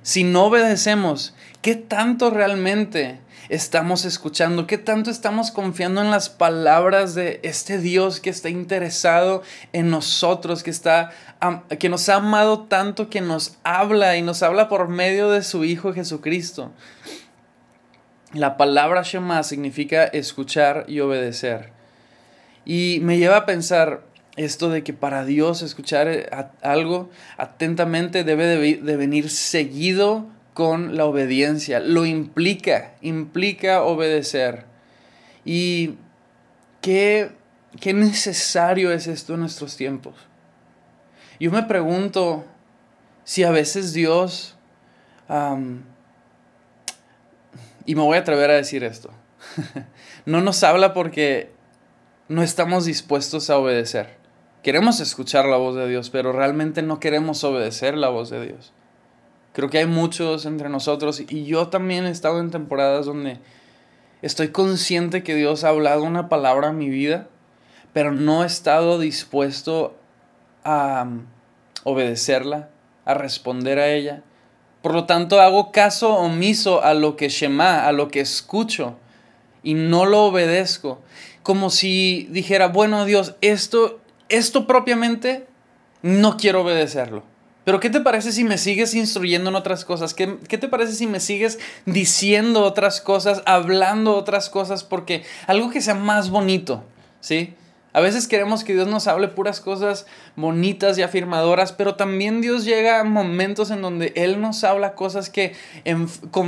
si 0.01 0.23
no 0.25 0.45
obedecemos, 0.45 1.33
¿qué 1.61 1.75
tanto 1.75 2.31
realmente 2.31 3.19
estamos 3.47 4.03
escuchando? 4.03 4.67
¿Qué 4.67 4.77
tanto 4.77 5.09
estamos 5.09 5.51
confiando 5.51 6.01
en 6.01 6.11
las 6.11 6.29
palabras 6.29 7.15
de 7.15 7.39
este 7.43 7.77
Dios 7.77 8.19
que 8.19 8.29
está 8.29 8.49
interesado 8.49 9.43
en 9.71 9.89
nosotros, 9.89 10.63
que, 10.63 10.71
está, 10.71 11.11
que 11.79 11.87
nos 11.87 12.09
ha 12.09 12.15
amado 12.15 12.63
tanto, 12.63 13.09
que 13.09 13.21
nos 13.21 13.57
habla 13.63 14.17
y 14.17 14.21
nos 14.21 14.43
habla 14.43 14.67
por 14.67 14.89
medio 14.89 15.29
de 15.29 15.43
su 15.43 15.63
Hijo 15.63 15.93
Jesucristo? 15.93 16.73
La 18.33 18.55
palabra 18.55 19.03
Shema 19.03 19.43
significa 19.43 20.05
escuchar 20.05 20.85
y 20.87 21.01
obedecer. 21.01 21.71
Y 22.65 22.99
me 23.01 23.17
lleva 23.17 23.37
a 23.37 23.45
pensar 23.45 24.03
esto 24.37 24.69
de 24.69 24.83
que 24.83 24.93
para 24.93 25.25
Dios 25.25 25.61
escuchar 25.61 26.07
eh, 26.07 26.29
algo 26.61 27.09
atentamente 27.37 28.23
debe 28.23 28.45
de 28.45 28.97
venir 28.97 29.29
seguido 29.29 30.27
con 30.53 30.95
la 30.95 31.05
obediencia. 31.05 31.79
Lo 31.79 32.05
implica, 32.05 32.93
implica 33.01 33.83
obedecer. 33.83 34.65
Y 35.43 35.95
qué, 36.81 37.31
qué 37.79 37.93
necesario 37.93 38.91
es 38.91 39.07
esto 39.07 39.33
en 39.33 39.41
nuestros 39.41 39.75
tiempos. 39.75 40.15
Yo 41.39 41.51
me 41.51 41.63
pregunto 41.63 42.45
si 43.23 43.43
a 43.43 43.51
veces 43.51 43.93
Dios 43.93 44.55
y 47.85 47.95
me 47.95 48.01
voy 48.01 48.17
a 48.17 48.21
atrever 48.21 48.49
a 48.51 48.55
decir 48.55 48.83
esto. 48.83 49.11
no 50.25 50.41
nos 50.41 50.63
habla 50.63 50.93
porque 50.93 51.51
no 52.27 52.43
estamos 52.43 52.85
dispuestos 52.85 53.49
a 53.49 53.57
obedecer. 53.57 54.17
Queremos 54.63 54.99
escuchar 54.99 55.45
la 55.45 55.57
voz 55.57 55.75
de 55.75 55.87
Dios, 55.87 56.09
pero 56.09 56.31
realmente 56.31 56.81
no 56.81 56.99
queremos 56.99 57.43
obedecer 57.43 57.97
la 57.97 58.09
voz 58.09 58.29
de 58.29 58.45
Dios. 58.45 58.73
Creo 59.53 59.69
que 59.69 59.79
hay 59.79 59.85
muchos 59.85 60.45
entre 60.45 60.69
nosotros 60.69 61.23
y 61.27 61.45
yo 61.45 61.67
también 61.67 62.05
he 62.05 62.11
estado 62.11 62.39
en 62.39 62.51
temporadas 62.51 63.05
donde 63.05 63.39
estoy 64.21 64.49
consciente 64.49 65.23
que 65.23 65.35
Dios 65.35 65.63
ha 65.63 65.69
hablado 65.69 66.03
una 66.03 66.29
palabra 66.29 66.69
a 66.69 66.73
mi 66.73 66.89
vida, 66.89 67.27
pero 67.91 68.11
no 68.11 68.43
he 68.43 68.47
estado 68.47 68.97
dispuesto 68.97 69.97
a 70.63 71.07
obedecerla, 71.83 72.69
a 73.03 73.13
responder 73.13 73.79
a 73.79 73.89
ella. 73.89 74.23
Por 74.81 74.93
lo 74.93 75.05
tanto, 75.05 75.39
hago 75.39 75.71
caso 75.71 76.15
omiso 76.15 76.83
a 76.83 76.93
lo 76.93 77.15
que 77.15 77.29
Shema, 77.29 77.87
a 77.87 77.91
lo 77.91 78.07
que 78.07 78.19
escucho, 78.19 78.95
y 79.63 79.75
no 79.75 80.05
lo 80.05 80.23
obedezco. 80.23 80.99
Como 81.43 81.69
si 81.69 82.27
dijera, 82.31 82.67
bueno 82.67 83.05
Dios, 83.05 83.35
esto, 83.41 83.99
esto 84.29 84.65
propiamente 84.65 85.45
no 86.01 86.37
quiero 86.37 86.61
obedecerlo. 86.61 87.23
Pero 87.63 87.79
¿qué 87.79 87.91
te 87.91 88.01
parece 88.01 88.31
si 88.31 88.43
me 88.43 88.57
sigues 88.57 88.95
instruyendo 88.95 89.51
en 89.51 89.55
otras 89.55 89.85
cosas? 89.85 90.15
¿Qué, 90.15 90.37
¿Qué, 90.47 90.57
te 90.57 90.67
parece 90.67 90.93
si 90.93 91.05
me 91.05 91.19
sigues 91.19 91.59
diciendo 91.85 92.63
otras 92.63 93.01
cosas, 93.01 93.43
hablando 93.45 94.15
otras 94.15 94.49
cosas? 94.49 94.83
Porque 94.83 95.23
algo 95.45 95.69
que 95.69 95.81
sea 95.81 95.93
más 95.93 96.31
bonito, 96.31 96.83
¿sí? 97.19 97.53
A 97.93 97.99
veces 97.99 98.27
queremos 98.27 98.63
que 98.63 98.73
Dios 98.73 98.87
nos 98.87 99.07
hable 99.07 99.27
puras 99.27 99.59
cosas 99.59 100.05
bonitas 100.37 100.97
y 100.97 101.01
afirmadoras, 101.01 101.73
pero 101.73 101.95
también 101.95 102.39
Dios 102.39 102.63
llega 102.63 103.01
a 103.01 103.03
momentos 103.03 103.69
en 103.69 103.81
donde 103.81 104.13
Él 104.15 104.39
nos 104.39 104.63
habla 104.63 104.93
cosas 104.95 105.29
que 105.29 105.53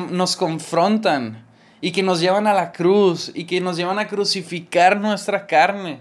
nos 0.09 0.35
confrontan 0.37 1.45
y 1.81 1.91
que 1.91 2.01
nos 2.01 2.21
llevan 2.21 2.47
a 2.47 2.53
la 2.53 2.71
cruz 2.71 3.31
y 3.35 3.43
que 3.43 3.59
nos 3.59 3.75
llevan 3.75 3.99
a 3.99 4.07
crucificar 4.07 5.01
nuestra 5.01 5.45
carne. 5.45 5.99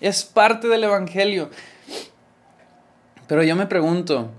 Es 0.00 0.24
parte 0.24 0.66
del 0.66 0.82
Evangelio. 0.82 1.48
Pero 3.28 3.44
yo 3.44 3.54
me 3.54 3.66
pregunto, 3.66 4.32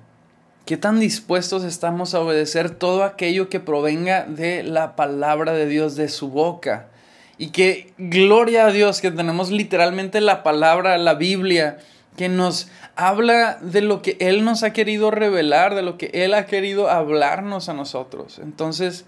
¿qué 0.65 0.75
tan 0.75 0.99
dispuestos 0.99 1.63
estamos 1.63 2.13
a 2.13 2.19
obedecer 2.19 2.69
todo 2.69 3.05
aquello 3.05 3.47
que 3.47 3.61
provenga 3.61 4.25
de 4.25 4.63
la 4.63 4.97
palabra 4.97 5.53
de 5.53 5.67
Dios, 5.67 5.95
de 5.95 6.09
su 6.09 6.29
boca? 6.29 6.89
Y 7.37 7.49
que 7.49 7.93
gloria 7.97 8.65
a 8.65 8.71
Dios 8.71 9.01
que 9.01 9.11
tenemos 9.11 9.51
literalmente 9.51 10.21
la 10.21 10.43
palabra, 10.43 10.97
la 10.97 11.13
Biblia, 11.13 11.77
que 12.15 12.29
nos 12.29 12.69
habla 12.95 13.59
de 13.61 13.81
lo 13.81 14.01
que 14.01 14.17
Él 14.19 14.43
nos 14.43 14.63
ha 14.63 14.73
querido 14.73 15.11
revelar, 15.11 15.75
de 15.75 15.83
lo 15.83 15.97
que 15.97 16.09
Él 16.13 16.33
ha 16.33 16.47
querido 16.47 16.89
hablarnos 16.89 17.69
a 17.69 17.73
nosotros. 17.73 18.39
Entonces, 18.39 19.05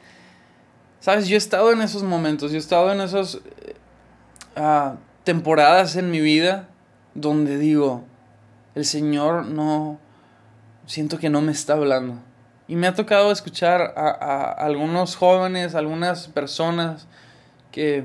sabes, 1.00 1.28
yo 1.28 1.36
he 1.36 1.38
estado 1.38 1.72
en 1.72 1.82
esos 1.82 2.04
momentos, 2.04 2.52
yo 2.52 2.58
he 2.58 2.60
estado 2.60 2.92
en 2.92 3.02
esas 3.02 3.36
eh, 3.36 3.76
ah, 4.56 4.98
temporadas 5.24 5.96
en 5.96 6.12
mi 6.12 6.22
vida 6.22 6.70
donde 7.16 7.58
digo, 7.58 8.04
el 8.76 8.86
Señor 8.86 9.46
no, 9.46 10.00
siento 10.86 11.18
que 11.18 11.30
no 11.30 11.42
me 11.42 11.52
está 11.52 11.74
hablando. 11.74 12.16
Y 12.68 12.76
me 12.76 12.88
ha 12.88 12.94
tocado 12.94 13.32
escuchar 13.32 13.94
a, 13.98 14.52
algunos 14.52 15.16
jóvenes, 15.16 15.74
algunas 15.76 16.28
personas 16.28 17.08
que, 17.72 18.04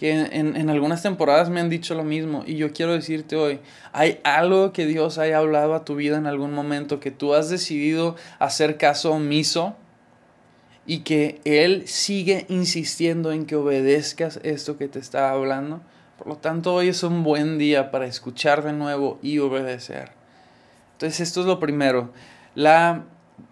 en, 0.00 0.56
en, 0.56 0.70
algunas 0.70 1.02
temporadas 1.02 1.50
me 1.50 1.60
han 1.60 1.68
dicho 1.68 1.94
lo 1.94 2.04
mismo. 2.04 2.42
Y 2.46 2.56
yo 2.56 2.72
quiero 2.72 2.92
decirte 2.92 3.36
hoy, 3.36 3.60
hay 3.92 4.20
algo 4.24 4.72
que 4.72 4.86
Dios 4.86 5.18
haya 5.18 5.38
hablado 5.38 5.74
a 5.74 5.84
tu 5.84 5.94
vida 5.96 6.16
en 6.16 6.26
algún 6.26 6.52
momento 6.52 7.00
que 7.00 7.10
tú 7.10 7.34
has 7.34 7.50
decidido 7.50 8.16
hacer 8.38 8.78
caso 8.78 9.12
omiso 9.12 9.76
y 10.86 11.00
que 11.00 11.40
Él 11.44 11.84
sigue 11.86 12.46
insistiendo 12.48 13.32
en 13.32 13.46
que 13.46 13.56
obedezcas 13.56 14.40
esto 14.42 14.78
que 14.78 14.88
te 14.88 14.98
está 14.98 15.30
hablando. 15.30 15.82
Por 16.18 16.26
lo 16.26 16.36
tanto, 16.36 16.74
hoy 16.74 16.88
es 16.88 17.02
un 17.02 17.22
buen 17.22 17.58
día 17.58 17.90
para 17.90 18.06
escuchar 18.06 18.62
de 18.64 18.72
nuevo 18.72 19.18
y 19.22 19.38
obedecer. 19.38 20.12
Entonces, 20.92 21.20
esto 21.20 21.40
es 21.40 21.46
lo 21.46 21.60
primero. 21.60 22.12
La 22.54 23.04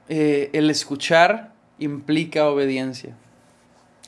eh, 0.09 0.51
el 0.55 0.71
escuchar 0.71 1.53
implica 1.79 2.47
obediencia. 2.47 3.15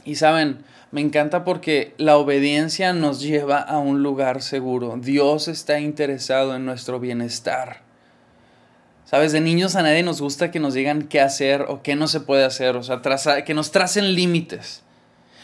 Y 0.04 0.16
saben, 0.16 0.64
me 0.90 1.00
encanta 1.00 1.44
porque 1.44 1.94
la 1.98 2.16
obediencia 2.16 2.92
nos 2.92 3.20
lleva 3.20 3.58
a 3.58 3.78
un 3.78 4.02
lugar 4.02 4.42
seguro. 4.42 4.96
Dios 5.00 5.46
está 5.48 5.78
interesado 5.78 6.56
en 6.56 6.64
nuestro 6.64 6.98
bienestar. 6.98 7.82
Sabes, 9.04 9.32
de 9.32 9.40
niños 9.40 9.74
a 9.76 9.82
nadie 9.82 10.02
nos 10.02 10.20
gusta 10.20 10.50
que 10.50 10.60
nos 10.60 10.74
digan 10.74 11.02
qué 11.02 11.20
hacer 11.20 11.62
o 11.62 11.82
qué 11.82 11.96
no 11.96 12.06
se 12.06 12.20
puede 12.20 12.44
hacer, 12.44 12.76
o 12.76 12.82
sea, 12.82 13.02
que 13.44 13.54
nos 13.54 13.72
tracen 13.72 14.14
límites. 14.14 14.82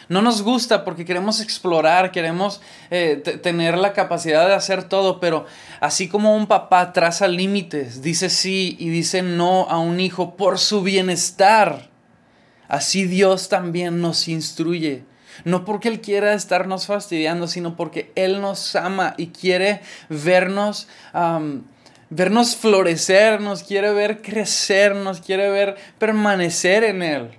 No 0.08 0.22
nos 0.22 0.42
gusta 0.42 0.84
porque 0.84 1.04
queremos 1.04 1.40
explorar, 1.40 2.12
queremos 2.12 2.60
eh, 2.90 3.16
tener 3.42 3.76
la 3.76 3.92
capacidad 3.92 4.46
de 4.46 4.54
hacer 4.54 4.84
todo, 4.84 5.18
pero 5.18 5.46
así 5.80 6.06
como 6.08 6.36
un 6.36 6.46
papá 6.46 6.92
traza 6.92 7.26
límites, 7.26 8.02
dice 8.02 8.30
sí 8.30 8.76
y 8.78 8.88
dice 8.88 9.22
no 9.22 9.68
a 9.68 9.78
un 9.78 9.98
hijo 9.98 10.36
por 10.36 10.60
su 10.60 10.82
bienestar, 10.82 11.90
así 12.68 13.04
Dios 13.04 13.48
también 13.48 14.00
nos 14.00 14.28
instruye. 14.28 15.04
No 15.44 15.64
porque 15.64 15.88
Él 15.88 16.00
quiera 16.00 16.34
estarnos 16.34 16.86
fastidiando, 16.86 17.46
sino 17.46 17.76
porque 17.76 18.10
Él 18.14 18.40
nos 18.40 18.74
ama 18.74 19.14
y 19.16 19.28
quiere 19.28 19.80
vernos, 20.08 20.88
vernos 22.10 22.56
florecer, 22.56 23.40
nos 23.40 23.62
quiere 23.62 23.92
ver 23.92 24.22
crecer, 24.22 24.94
nos 24.94 25.20
quiere 25.20 25.50
ver 25.50 25.76
permanecer 25.98 26.84
en 26.84 27.02
Él. 27.02 27.30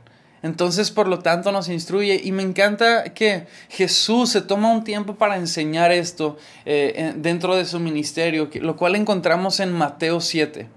Entonces, 0.43 0.91
por 0.91 1.07
lo 1.07 1.19
tanto, 1.19 1.51
nos 1.51 1.67
instruye 1.67 2.21
y 2.23 2.31
me 2.31 2.43
encanta 2.43 3.05
que 3.13 3.47
Jesús 3.69 4.29
se 4.29 4.41
toma 4.41 4.71
un 4.71 4.83
tiempo 4.83 5.15
para 5.15 5.35
enseñar 5.35 5.91
esto 5.91 6.37
eh, 6.65 7.13
dentro 7.17 7.55
de 7.55 7.65
su 7.65 7.79
ministerio, 7.79 8.49
lo 8.61 8.75
cual 8.75 8.95
encontramos 8.95 9.59
en 9.59 9.73
Mateo 9.73 10.21
7. 10.21 10.76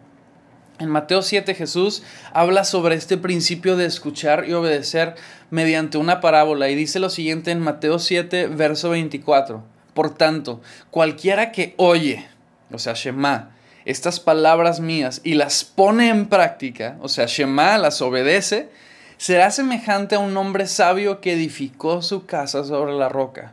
En 0.80 0.88
Mateo 0.88 1.20
7 1.20 1.54
Jesús 1.54 2.02
habla 2.32 2.64
sobre 2.64 2.94
este 2.94 3.18
principio 3.18 3.76
de 3.76 3.84
escuchar 3.84 4.48
y 4.48 4.54
obedecer 4.54 5.14
mediante 5.50 5.98
una 5.98 6.22
parábola 6.22 6.70
y 6.70 6.74
dice 6.74 6.98
lo 7.00 7.10
siguiente 7.10 7.50
en 7.50 7.60
Mateo 7.60 7.98
7, 7.98 8.46
verso 8.46 8.88
24. 8.88 9.62
Por 9.92 10.14
tanto, 10.14 10.62
cualquiera 10.90 11.52
que 11.52 11.74
oye, 11.76 12.26
o 12.72 12.78
sea, 12.78 12.94
Shema, 12.94 13.50
estas 13.84 14.20
palabras 14.20 14.80
mías 14.80 15.20
y 15.22 15.34
las 15.34 15.64
pone 15.64 16.08
en 16.08 16.30
práctica, 16.30 16.96
o 17.02 17.08
sea, 17.08 17.26
Shema 17.26 17.76
las 17.76 18.00
obedece, 18.00 18.70
será 19.18 19.50
semejante 19.50 20.14
a 20.14 20.20
un 20.20 20.34
hombre 20.38 20.66
sabio 20.66 21.20
que 21.20 21.34
edificó 21.34 22.00
su 22.00 22.24
casa 22.24 22.64
sobre 22.64 22.94
la 22.94 23.10
roca. 23.10 23.52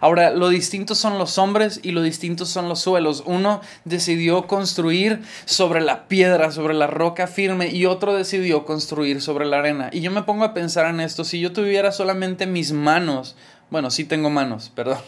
Ahora, 0.00 0.30
lo 0.30 0.48
distintos 0.48 0.98
son 0.98 1.18
los 1.18 1.38
hombres 1.38 1.80
y 1.82 1.92
lo 1.92 2.02
distintos 2.02 2.48
son 2.48 2.68
los 2.68 2.80
suelos. 2.80 3.22
Uno 3.26 3.60
decidió 3.84 4.46
construir 4.46 5.22
sobre 5.44 5.80
la 5.80 6.08
piedra, 6.08 6.50
sobre 6.52 6.74
la 6.74 6.86
roca 6.86 7.26
firme, 7.26 7.68
y 7.68 7.86
otro 7.86 8.14
decidió 8.14 8.64
construir 8.64 9.20
sobre 9.20 9.46
la 9.46 9.58
arena. 9.58 9.90
Y 9.92 10.00
yo 10.00 10.10
me 10.10 10.22
pongo 10.22 10.44
a 10.44 10.54
pensar 10.54 10.86
en 10.86 11.00
esto, 11.00 11.24
si 11.24 11.40
yo 11.40 11.52
tuviera 11.52 11.92
solamente 11.92 12.46
mis 12.46 12.72
manos, 12.72 13.36
bueno, 13.70 13.90
sí 13.90 14.04
tengo 14.04 14.30
manos, 14.30 14.70
perdón, 14.74 14.98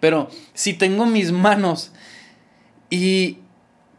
pero 0.00 0.28
si 0.54 0.74
tengo 0.74 1.06
mis 1.06 1.32
manos 1.32 1.92
y 2.90 3.38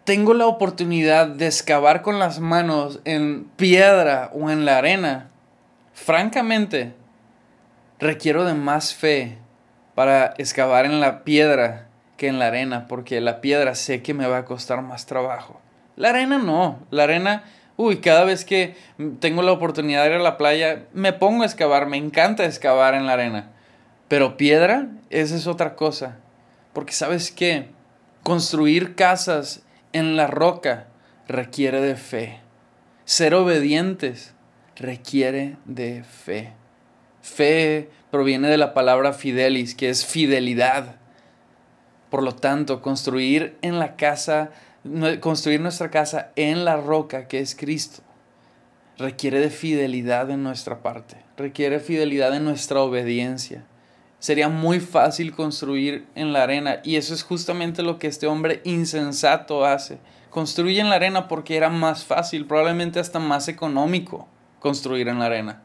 tengo 0.04 0.34
la 0.34 0.48
oportunidad 0.48 1.28
de 1.28 1.48
excavar 1.48 2.02
con 2.02 2.20
las 2.20 2.40
manos 2.40 3.02
en 3.04 3.46
piedra 3.58 4.32
o 4.34 4.50
en 4.50 4.64
la 4.64 4.78
arena, 4.78 5.30
francamente, 5.94 6.94
requiero 8.00 8.46
de 8.46 8.54
más 8.54 8.94
fe 8.94 9.38
para 9.98 10.36
excavar 10.38 10.86
en 10.86 11.00
la 11.00 11.24
piedra 11.24 11.88
que 12.18 12.28
en 12.28 12.38
la 12.38 12.46
arena, 12.46 12.88
porque 12.88 13.20
la 13.20 13.42
piedra 13.42 13.74
sé 13.74 14.04
que 14.04 14.14
me 14.14 14.28
va 14.28 14.38
a 14.38 14.46
costar 14.46 14.84
más 14.84 15.08
trabajo. 15.08 15.60
La 15.96 16.10
arena 16.10 16.38
no, 16.38 16.78
la 16.92 17.06
arena, 17.06 17.46
uy, 17.78 17.98
cada 17.98 18.24
vez 18.24 18.46
que 18.46 18.76
tengo 19.20 19.42
la 19.42 19.54
oportunidad 19.54 20.04
de 20.04 20.10
ir 20.12 20.16
a 20.18 20.20
la 20.20 20.38
playa, 20.38 20.84
me 20.94 21.14
pongo 21.14 21.42
a 21.42 21.48
excavar, 21.48 21.88
me 21.88 21.98
encanta 21.98 22.46
excavar 22.46 22.94
en 22.94 23.08
la 23.08 23.14
arena. 23.14 23.50
Pero 24.08 24.38
piedra, 24.38 24.88
esa 25.10 25.36
es 25.36 25.48
otra 25.48 25.76
cosa. 25.76 26.18
Porque 26.74 26.94
sabes 26.94 27.32
qué, 27.32 27.70
construir 28.22 28.94
casas 28.94 29.64
en 29.94 30.16
la 30.16 30.28
roca 30.28 30.86
requiere 31.28 31.82
de 31.82 31.96
fe. 31.96 32.40
Ser 33.06 33.34
obedientes 33.34 34.36
requiere 34.76 35.58
de 35.66 36.04
fe. 36.04 36.54
Fe 37.24 37.90
proviene 38.12 38.48
de 38.48 38.58
la 38.58 38.74
palabra 38.74 39.14
fidelis, 39.14 39.76
que 39.76 39.90
es 39.90 40.06
fidelidad. 40.06 40.96
Por 42.10 42.24
lo 42.24 42.36
tanto, 42.36 42.82
construir 42.82 43.58
en 43.62 43.80
la 43.80 43.96
casa, 43.96 44.52
construir 45.20 45.60
nuestra 45.60 45.92
casa 45.92 46.32
en 46.36 46.64
la 46.64 46.78
roca 46.78 47.28
que 47.28 47.40
es 47.40 47.56
Cristo, 47.56 48.02
requiere 48.98 49.40
de 49.40 49.50
fidelidad 49.50 50.30
en 50.32 50.44
nuestra 50.44 50.82
parte, 50.82 51.18
requiere 51.36 51.80
fidelidad 51.80 52.34
en 52.36 52.46
nuestra 52.46 52.82
obediencia. 52.82 53.66
Sería 54.20 54.50
muy 54.50 54.80
fácil 54.80 55.32
construir 55.32 56.08
en 56.16 56.34
la 56.34 56.44
arena 56.44 56.80
y 56.84 56.96
eso 56.96 57.14
es 57.14 57.24
justamente 57.24 57.84
lo 57.84 58.00
que 58.00 58.08
este 58.08 58.26
hombre 58.26 58.62
insensato 58.64 59.64
hace. 59.64 60.00
Construye 60.32 60.80
en 60.80 60.90
la 60.90 60.96
arena 60.96 61.28
porque 61.28 61.56
era 61.56 61.70
más 61.70 62.04
fácil, 62.04 62.46
probablemente 62.48 63.00
hasta 63.00 63.20
más 63.20 63.48
económico 63.48 64.28
construir 64.60 65.08
en 65.08 65.20
la 65.20 65.26
arena. 65.26 65.62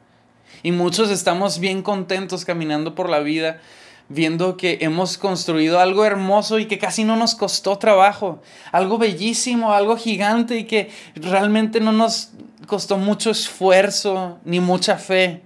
Y 0.62 0.72
muchos 0.72 1.10
estamos 1.10 1.58
bien 1.58 1.82
contentos 1.82 2.44
caminando 2.44 2.94
por 2.94 3.08
la 3.08 3.20
vida 3.20 3.60
viendo 4.08 4.56
que 4.56 4.78
hemos 4.82 5.16
construido 5.16 5.80
algo 5.80 6.04
hermoso 6.04 6.58
y 6.58 6.66
que 6.66 6.78
casi 6.78 7.04
no 7.04 7.16
nos 7.16 7.34
costó 7.34 7.78
trabajo, 7.78 8.42
algo 8.70 8.98
bellísimo, 8.98 9.72
algo 9.72 9.96
gigante 9.96 10.58
y 10.58 10.64
que 10.64 10.90
realmente 11.14 11.80
no 11.80 11.92
nos 11.92 12.30
costó 12.66 12.98
mucho 12.98 13.30
esfuerzo 13.30 14.38
ni 14.44 14.60
mucha 14.60 14.96
fe. 14.98 15.42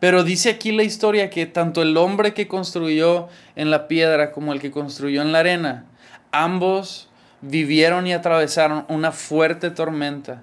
Pero 0.00 0.24
dice 0.24 0.50
aquí 0.50 0.72
la 0.72 0.84
historia 0.84 1.28
que 1.28 1.46
tanto 1.46 1.82
el 1.82 1.96
hombre 1.96 2.32
que 2.32 2.48
construyó 2.48 3.28
en 3.56 3.70
la 3.70 3.88
piedra 3.88 4.32
como 4.32 4.52
el 4.52 4.60
que 4.60 4.70
construyó 4.70 5.22
en 5.22 5.32
la 5.32 5.40
arena, 5.40 5.84
ambos 6.30 7.08
vivieron 7.40 8.06
y 8.06 8.12
atravesaron 8.12 8.84
una 8.88 9.12
fuerte 9.12 9.70
tormenta 9.70 10.42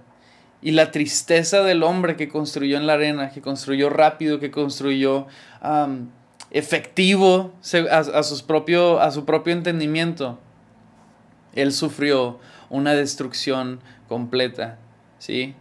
y 0.65 0.71
la 0.71 0.89
tristeza 0.89 1.61
del 1.61 1.83
hombre 1.83 2.15
que 2.15 2.27
construyó 2.27 2.77
en 2.77 2.87
la 2.87 2.93
arena, 2.93 3.29
que 3.29 3.39
construyó 3.39 3.91
rápido, 3.91 4.39
que 4.39 4.49
construyó 4.49 5.27
efectivo 6.49 7.53
a, 7.91 7.97
a 7.99 8.23
su 8.23 8.47
propio 8.47 9.53
entendimiento, 9.53 10.39
él 11.53 11.71
sufrió 11.71 12.39
una 12.71 12.95
destrucción 12.95 13.79
completa. 14.07 14.79
¿sí? 15.19 15.53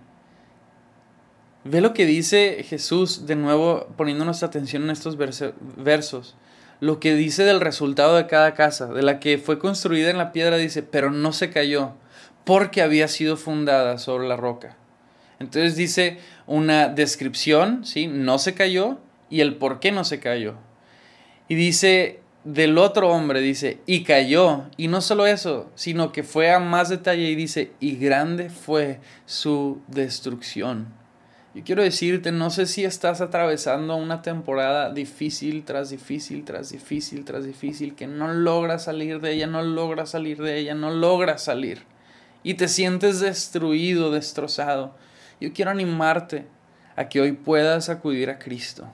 Ve 1.65 1.83
lo 1.83 1.93
que 1.93 2.07
dice 2.07 2.65
Jesús, 2.67 3.27
de 3.27 3.37
nuevo 3.37 3.89
poniendo 3.99 4.25
nuestra 4.25 4.49
atención 4.49 4.85
en 4.85 4.91
estos 4.91 5.19
versos. 5.19 6.35
lo 6.81 6.99
que 6.99 7.15
dice 7.15 7.45
del 7.45 7.61
resultado 7.61 8.17
de 8.17 8.27
cada 8.27 8.55
casa, 8.55 8.87
de 8.87 9.03
la 9.03 9.21
que 9.21 9.37
fue 9.37 9.59
construida 9.59 10.09
en 10.09 10.17
la 10.17 10.33
piedra, 10.33 10.57
dice, 10.57 10.83
pero 10.83 11.11
no 11.11 11.35
se 11.35 11.51
cayó 11.51 11.93
porque 12.45 12.81
había 12.81 13.07
sido 13.07 13.37
fundada 13.37 13.99
sobre 13.99 14.27
la 14.29 14.37
roca. 14.37 14.79
Entonces 15.39 15.77
dice 15.77 16.19
una 16.47 16.89
descripción, 16.89 17.85
¿sí? 17.85 18.07
No 18.07 18.39
se 18.39 18.55
cayó 18.55 18.99
y 19.31 19.41
el 19.41 19.57
por 19.57 19.81
qué 19.81 19.93
no 19.93 20.05
se 20.05 20.21
cayó. 20.21 20.55
Y 21.49 21.55
dice 21.55 22.21
del 22.45 22.77
otro 22.77 23.09
hombre, 23.11 23.41
dice, 23.41 23.79
y 23.87 24.05
cayó. 24.05 24.65
Y 24.77 24.89
no 24.89 25.01
solo 25.01 25.27
eso, 25.27 25.71
sino 25.75 26.13
que 26.13 26.23
fue 26.23 26.51
a 26.53 26.61
más 26.61 26.91
detalle 26.91 27.31
y 27.31 27.35
dice, 27.35 27.73
y 27.81 27.97
grande 27.97 28.51
fue 28.51 29.01
su 29.27 29.81
destrucción. 29.89 30.87
Yo 31.55 31.63
quiero 31.63 31.83
decirte, 31.83 32.33
no 32.33 32.51
sé 32.51 32.67
si 32.67 32.85
estás 32.85 33.21
atravesando 33.21 33.95
una 33.95 34.23
temporada 34.23 34.93
difícil 34.93 35.65
tras 35.65 35.91
difícil, 35.91 36.45
tras 36.45 36.71
difícil, 36.71 37.25
tras 37.25 37.45
difícil, 37.45 37.95
que 37.95 38.09
no 38.09 38.33
logras 38.33 38.85
salir 38.85 39.21
de 39.21 39.33
ella, 39.33 39.47
no 39.47 39.63
logras 39.63 40.11
salir 40.11 40.43
de 40.43 40.59
ella, 40.59 40.75
no 40.75 40.91
logras 40.91 41.45
salir. 41.45 41.83
Y 42.43 42.55
te 42.55 42.67
sientes 42.67 43.21
destruido, 43.21 44.11
destrozado. 44.11 44.97
Yo 45.41 45.53
quiero 45.53 45.71
animarte 45.71 46.47
a 46.97 47.09
que 47.09 47.21
hoy 47.21 47.33
puedas 47.33 47.89
acudir 47.89 48.31
a 48.31 48.39
Cristo 48.39 48.89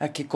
a 0.00 0.08
que, 0.12 0.26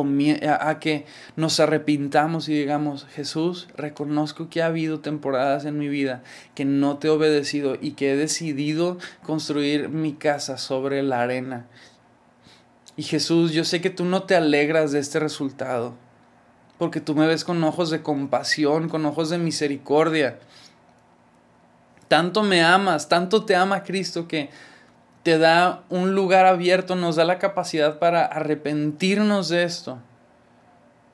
a 0.48 0.78
que 0.78 1.06
nos 1.36 1.60
arrepintamos 1.60 2.48
y 2.48 2.54
digamos, 2.54 3.06
Jesús, 3.06 3.68
reconozco 3.76 4.48
que 4.48 4.62
ha 4.62 4.66
habido 4.66 5.00
temporadas 5.00 5.64
en 5.64 5.78
mi 5.78 5.88
vida 5.88 6.22
que 6.54 6.64
no 6.64 6.98
te 6.98 7.08
he 7.08 7.10
obedecido 7.10 7.76
y 7.80 7.92
que 7.92 8.12
he 8.12 8.16
decidido 8.16 8.98
construir 9.22 9.88
mi 9.88 10.14
casa 10.14 10.58
sobre 10.58 11.02
la 11.02 11.22
arena. 11.22 11.66
Y 12.96 13.02
Jesús, 13.02 13.52
yo 13.52 13.64
sé 13.64 13.80
que 13.80 13.90
tú 13.90 14.04
no 14.04 14.24
te 14.24 14.36
alegras 14.36 14.92
de 14.92 15.00
este 15.00 15.18
resultado, 15.18 15.94
porque 16.78 17.00
tú 17.00 17.14
me 17.14 17.26
ves 17.26 17.44
con 17.44 17.62
ojos 17.64 17.90
de 17.90 18.02
compasión, 18.02 18.88
con 18.88 19.04
ojos 19.06 19.30
de 19.30 19.38
misericordia. 19.38 20.38
Tanto 22.08 22.42
me 22.42 22.62
amas, 22.62 23.08
tanto 23.08 23.44
te 23.44 23.54
ama 23.54 23.82
Cristo 23.82 24.26
que 24.26 24.50
te 25.28 25.36
da 25.36 25.84
un 25.90 26.14
lugar 26.14 26.46
abierto, 26.46 26.96
nos 26.96 27.16
da 27.16 27.26
la 27.26 27.38
capacidad 27.38 27.98
para 27.98 28.24
arrepentirnos 28.24 29.50
de 29.50 29.64
esto 29.64 29.98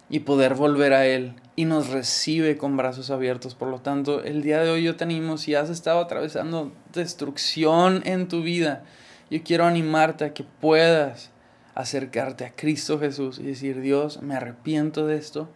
y 0.08 0.20
poder 0.20 0.54
volver 0.54 0.92
a 0.92 1.04
Él. 1.04 1.34
Y 1.56 1.64
nos 1.64 1.88
recibe 1.88 2.56
con 2.56 2.76
brazos 2.76 3.10
abiertos. 3.10 3.56
Por 3.56 3.66
lo 3.66 3.80
tanto, 3.80 4.22
el 4.22 4.42
día 4.42 4.60
de 4.60 4.70
hoy 4.70 4.84
yo 4.84 4.94
te 4.94 5.02
animo, 5.02 5.36
si 5.36 5.56
has 5.56 5.68
estado 5.68 5.98
atravesando 5.98 6.70
destrucción 6.92 8.02
en 8.04 8.28
tu 8.28 8.42
vida, 8.42 8.84
yo 9.32 9.42
quiero 9.42 9.64
animarte 9.64 10.26
a 10.26 10.32
que 10.32 10.44
puedas 10.44 11.32
acercarte 11.74 12.44
a 12.44 12.54
Cristo 12.54 13.00
Jesús 13.00 13.40
y 13.40 13.42
decir, 13.42 13.80
Dios, 13.80 14.22
me 14.22 14.36
arrepiento 14.36 15.08
de 15.08 15.16
esto, 15.16 15.48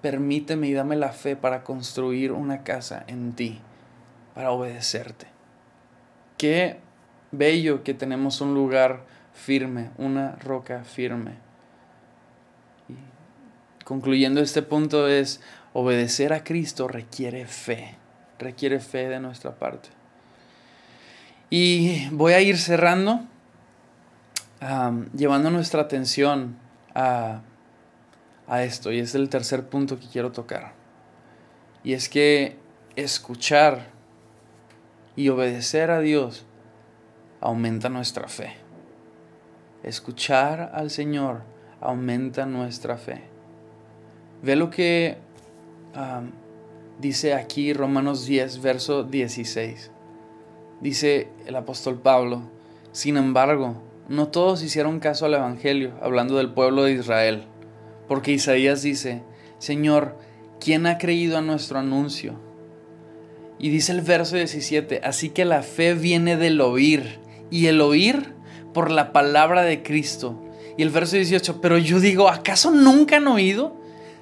permíteme 0.00 0.68
y 0.68 0.74
dame 0.74 0.94
la 0.94 1.10
fe 1.10 1.34
para 1.34 1.64
construir 1.64 2.30
una 2.30 2.62
casa 2.62 3.02
en 3.08 3.32
ti, 3.32 3.58
para 4.32 4.52
obedecerte. 4.52 5.26
Qué 6.38 6.85
bello 7.36 7.82
que 7.82 7.94
tenemos 7.94 8.40
un 8.40 8.54
lugar 8.54 9.04
firme, 9.32 9.90
una 9.98 10.36
roca 10.36 10.84
firme. 10.84 11.32
Y 12.88 13.84
concluyendo 13.84 14.40
este 14.40 14.62
punto 14.62 15.08
es, 15.08 15.40
obedecer 15.72 16.32
a 16.32 16.42
Cristo 16.42 16.88
requiere 16.88 17.46
fe, 17.46 17.96
requiere 18.38 18.80
fe 18.80 19.08
de 19.08 19.20
nuestra 19.20 19.54
parte. 19.54 19.90
Y 21.50 22.08
voy 22.10 22.32
a 22.32 22.40
ir 22.40 22.58
cerrando, 22.58 23.20
llevando 25.14 25.50
nuestra 25.50 25.82
atención 25.82 26.56
a, 26.94 27.42
a 28.48 28.62
esto, 28.64 28.90
y 28.90 28.98
es 28.98 29.14
el 29.14 29.28
tercer 29.28 29.68
punto 29.68 30.00
que 30.00 30.08
quiero 30.08 30.32
tocar. 30.32 30.72
Y 31.84 31.92
es 31.92 32.08
que 32.08 32.56
escuchar 32.96 33.86
y 35.14 35.28
obedecer 35.28 35.90
a 35.90 36.00
Dios 36.00 36.46
aumenta 37.40 37.88
nuestra 37.88 38.28
fe. 38.28 38.54
Escuchar 39.82 40.72
al 40.74 40.90
Señor 40.90 41.42
aumenta 41.80 42.46
nuestra 42.46 42.96
fe. 42.96 43.22
Ve 44.42 44.56
lo 44.56 44.70
que 44.70 45.18
dice 46.98 47.34
aquí 47.34 47.72
Romanos 47.72 48.26
10, 48.26 48.62
verso 48.62 49.04
16. 49.04 49.90
Dice 50.80 51.28
el 51.46 51.56
apóstol 51.56 52.00
Pablo, 52.00 52.42
sin 52.92 53.16
embargo, 53.16 53.76
no 54.08 54.28
todos 54.28 54.62
hicieron 54.62 55.00
caso 55.00 55.26
al 55.26 55.34
Evangelio, 55.34 55.92
hablando 56.00 56.36
del 56.36 56.52
pueblo 56.52 56.84
de 56.84 56.92
Israel, 56.92 57.44
porque 58.08 58.32
Isaías 58.32 58.82
dice, 58.82 59.22
Señor, 59.58 60.16
¿quién 60.60 60.86
ha 60.86 60.98
creído 60.98 61.38
a 61.38 61.42
nuestro 61.42 61.78
anuncio? 61.78 62.34
Y 63.58 63.70
dice 63.70 63.92
el 63.92 64.02
verso 64.02 64.36
17, 64.36 65.00
así 65.02 65.30
que 65.30 65.44
la 65.44 65.62
fe 65.62 65.94
viene 65.94 66.36
del 66.36 66.60
oír 66.60 67.18
y 67.50 67.66
el 67.66 67.80
oír 67.80 68.34
por 68.72 68.90
la 68.90 69.12
palabra 69.12 69.62
de 69.62 69.82
Cristo. 69.82 70.42
Y 70.76 70.82
el 70.82 70.90
verso 70.90 71.16
18, 71.16 71.60
pero 71.60 71.78
yo 71.78 72.00
digo, 72.00 72.28
¿acaso 72.28 72.70
nunca 72.70 73.16
han 73.16 73.26
oído? 73.26 73.76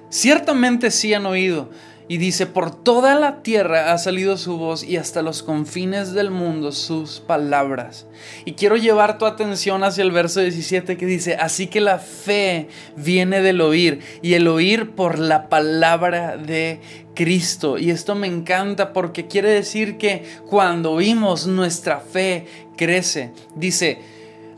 Ciertamente 0.09 0.91
sí 0.91 1.13
han 1.13 1.25
oído. 1.25 1.69
Y 2.07 2.17
dice, 2.17 2.45
por 2.45 2.71
toda 2.71 3.15
la 3.15 3.41
tierra 3.41 3.91
ha 3.91 3.97
salido 3.97 4.37
su 4.37 4.57
voz 4.57 4.83
y 4.83 4.97
hasta 4.97 5.23
los 5.23 5.41
confines 5.41 6.13
del 6.13 6.29
mundo 6.29 6.71
sus 6.71 7.19
palabras. 7.19 8.05
Y 8.45 8.53
quiero 8.53 8.77
llevar 8.77 9.17
tu 9.17 9.25
atención 9.25 9.83
hacia 9.83 10.03
el 10.03 10.11
verso 10.11 10.39
17 10.39 10.97
que 10.97 11.05
dice, 11.07 11.35
así 11.35 11.65
que 11.65 11.81
la 11.81 11.97
fe 11.97 12.67
viene 12.95 13.41
del 13.41 13.59
oír 13.61 14.01
y 14.21 14.35
el 14.35 14.47
oír 14.47 14.91
por 14.91 15.17
la 15.17 15.49
palabra 15.49 16.37
de 16.37 16.79
Cristo. 17.15 17.79
Y 17.79 17.89
esto 17.89 18.13
me 18.13 18.27
encanta 18.27 18.93
porque 18.93 19.25
quiere 19.25 19.49
decir 19.49 19.97
que 19.97 20.23
cuando 20.47 20.91
oímos 20.91 21.47
nuestra 21.47 21.99
fe 21.99 22.45
crece. 22.77 23.31
Dice, 23.55 23.99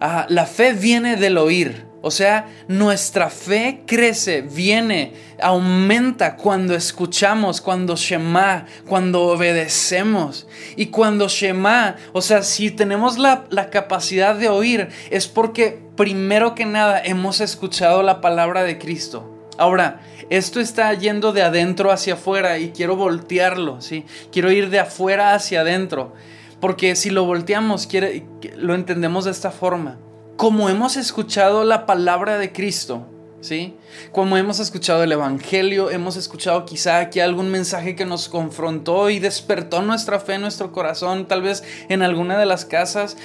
ah, 0.01 0.25
la 0.29 0.45
fe 0.45 0.73
viene 0.73 1.15
del 1.15 1.37
oír. 1.37 1.85
O 2.07 2.11
sea, 2.11 2.47
nuestra 2.69 3.29
fe 3.29 3.83
crece, 3.85 4.41
viene, 4.41 5.11
aumenta 5.41 6.37
cuando 6.37 6.73
escuchamos, 6.73 7.59
cuando 7.59 7.97
Shema, 7.97 8.65
cuando 8.87 9.23
obedecemos. 9.23 10.47
Y 10.77 10.85
cuando 10.85 11.27
Shema, 11.27 11.97
o 12.13 12.21
sea, 12.21 12.43
si 12.43 12.71
tenemos 12.71 13.17
la, 13.17 13.43
la 13.49 13.69
capacidad 13.69 14.35
de 14.35 14.47
oír, 14.47 14.87
es 15.09 15.27
porque 15.27 15.81
primero 15.97 16.55
que 16.55 16.65
nada 16.65 17.01
hemos 17.03 17.41
escuchado 17.41 18.03
la 18.03 18.21
palabra 18.21 18.63
de 18.63 18.77
Cristo. 18.77 19.49
Ahora, 19.57 19.99
esto 20.29 20.61
está 20.61 20.93
yendo 20.93 21.33
de 21.33 21.41
adentro 21.41 21.91
hacia 21.91 22.13
afuera 22.13 22.57
y 22.57 22.71
quiero 22.71 22.95
voltearlo, 22.95 23.81
¿sí? 23.81 24.05
Quiero 24.31 24.49
ir 24.49 24.69
de 24.69 24.79
afuera 24.79 25.33
hacia 25.33 25.59
adentro. 25.59 26.13
Porque 26.61 26.95
si 26.95 27.09
lo 27.09 27.25
volteamos, 27.25 27.85
quiere, 27.85 28.25
lo 28.55 28.75
entendemos 28.75 29.25
de 29.25 29.31
esta 29.31 29.51
forma. 29.51 29.97
Como 30.37 30.69
hemos 30.69 30.97
escuchado 30.97 31.63
la 31.63 31.87
palabra 31.87 32.37
de 32.37 32.51
Cristo, 32.51 33.07
¿sí? 33.41 33.75
Como 34.11 34.37
hemos 34.37 34.59
escuchado 34.59 35.01
el 35.01 35.11
Evangelio, 35.11 35.89
hemos 35.89 36.15
escuchado 36.15 36.63
quizá 36.63 36.99
aquí 36.99 37.19
algún 37.19 37.49
mensaje 37.49 37.95
que 37.95 38.05
nos 38.05 38.29
confrontó 38.29 39.09
y 39.09 39.17
despertó 39.17 39.81
nuestra 39.81 40.19
fe 40.19 40.37
nuestro 40.37 40.71
corazón, 40.71 41.27
tal 41.27 41.41
vez 41.41 41.63
en 41.89 42.03
alguna 42.03 42.37
de 42.37 42.45
las 42.45 42.65
casas 42.65 43.17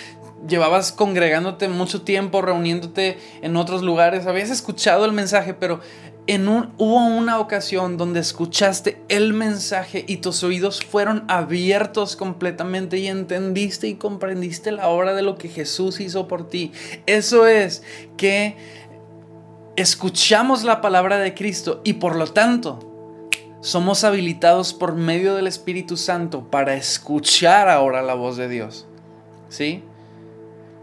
llevabas 0.49 0.91
congregándote 0.91 1.69
mucho 1.69 2.01
tiempo, 2.01 2.41
reuniéndote 2.41 3.19
en 3.43 3.57
otros 3.57 3.83
lugares, 3.83 4.27
habías 4.27 4.49
escuchado 4.49 5.05
el 5.05 5.13
mensaje, 5.13 5.53
pero 5.53 5.81
en 6.27 6.49
un, 6.49 6.73
hubo 6.79 7.05
una 7.05 7.41
ocasión 7.41 7.97
donde 7.97 8.21
escuchaste 8.21 9.03
el 9.09 9.33
mensaje 9.33 10.05
y 10.07 10.19
tus 10.19 10.45
oídos 10.45 10.85
fueron 10.85 11.25
abiertos 11.29 12.15
completamente 12.15 12.99
y 12.99 13.09
entendiste 13.09 13.89
y 13.89 13.95
comprendiste 13.95 14.71
la 14.71 14.89
obra 14.89 15.15
de 15.15 15.23
lo 15.23 15.37
que 15.37 15.49
Jesús 15.49 16.01
hizo 16.01 16.29
por 16.29 16.49
ti. 16.49 16.73
Eso 17.07 17.47
es 17.47 17.83
que 18.17 18.57
escuchamos 19.77 20.63
la 20.63 20.81
palabra 20.81 21.19
de 21.19 21.35
Cristo 21.35 21.81
y 21.83 21.95
por 21.95 22.15
lo 22.15 22.27
tanto 22.27 22.89
somos 23.61 24.05
habilitados 24.05 24.75
por 24.75 24.95
medio 24.95 25.35
del 25.35 25.47
Espíritu 25.47 25.97
Santo 25.97 26.51
para 26.51 26.75
escuchar 26.75 27.69
ahora 27.69 28.03
la 28.03 28.15
voz 28.15 28.37
de 28.37 28.49
Dios. 28.49 28.87
¿Sí? 29.49 29.83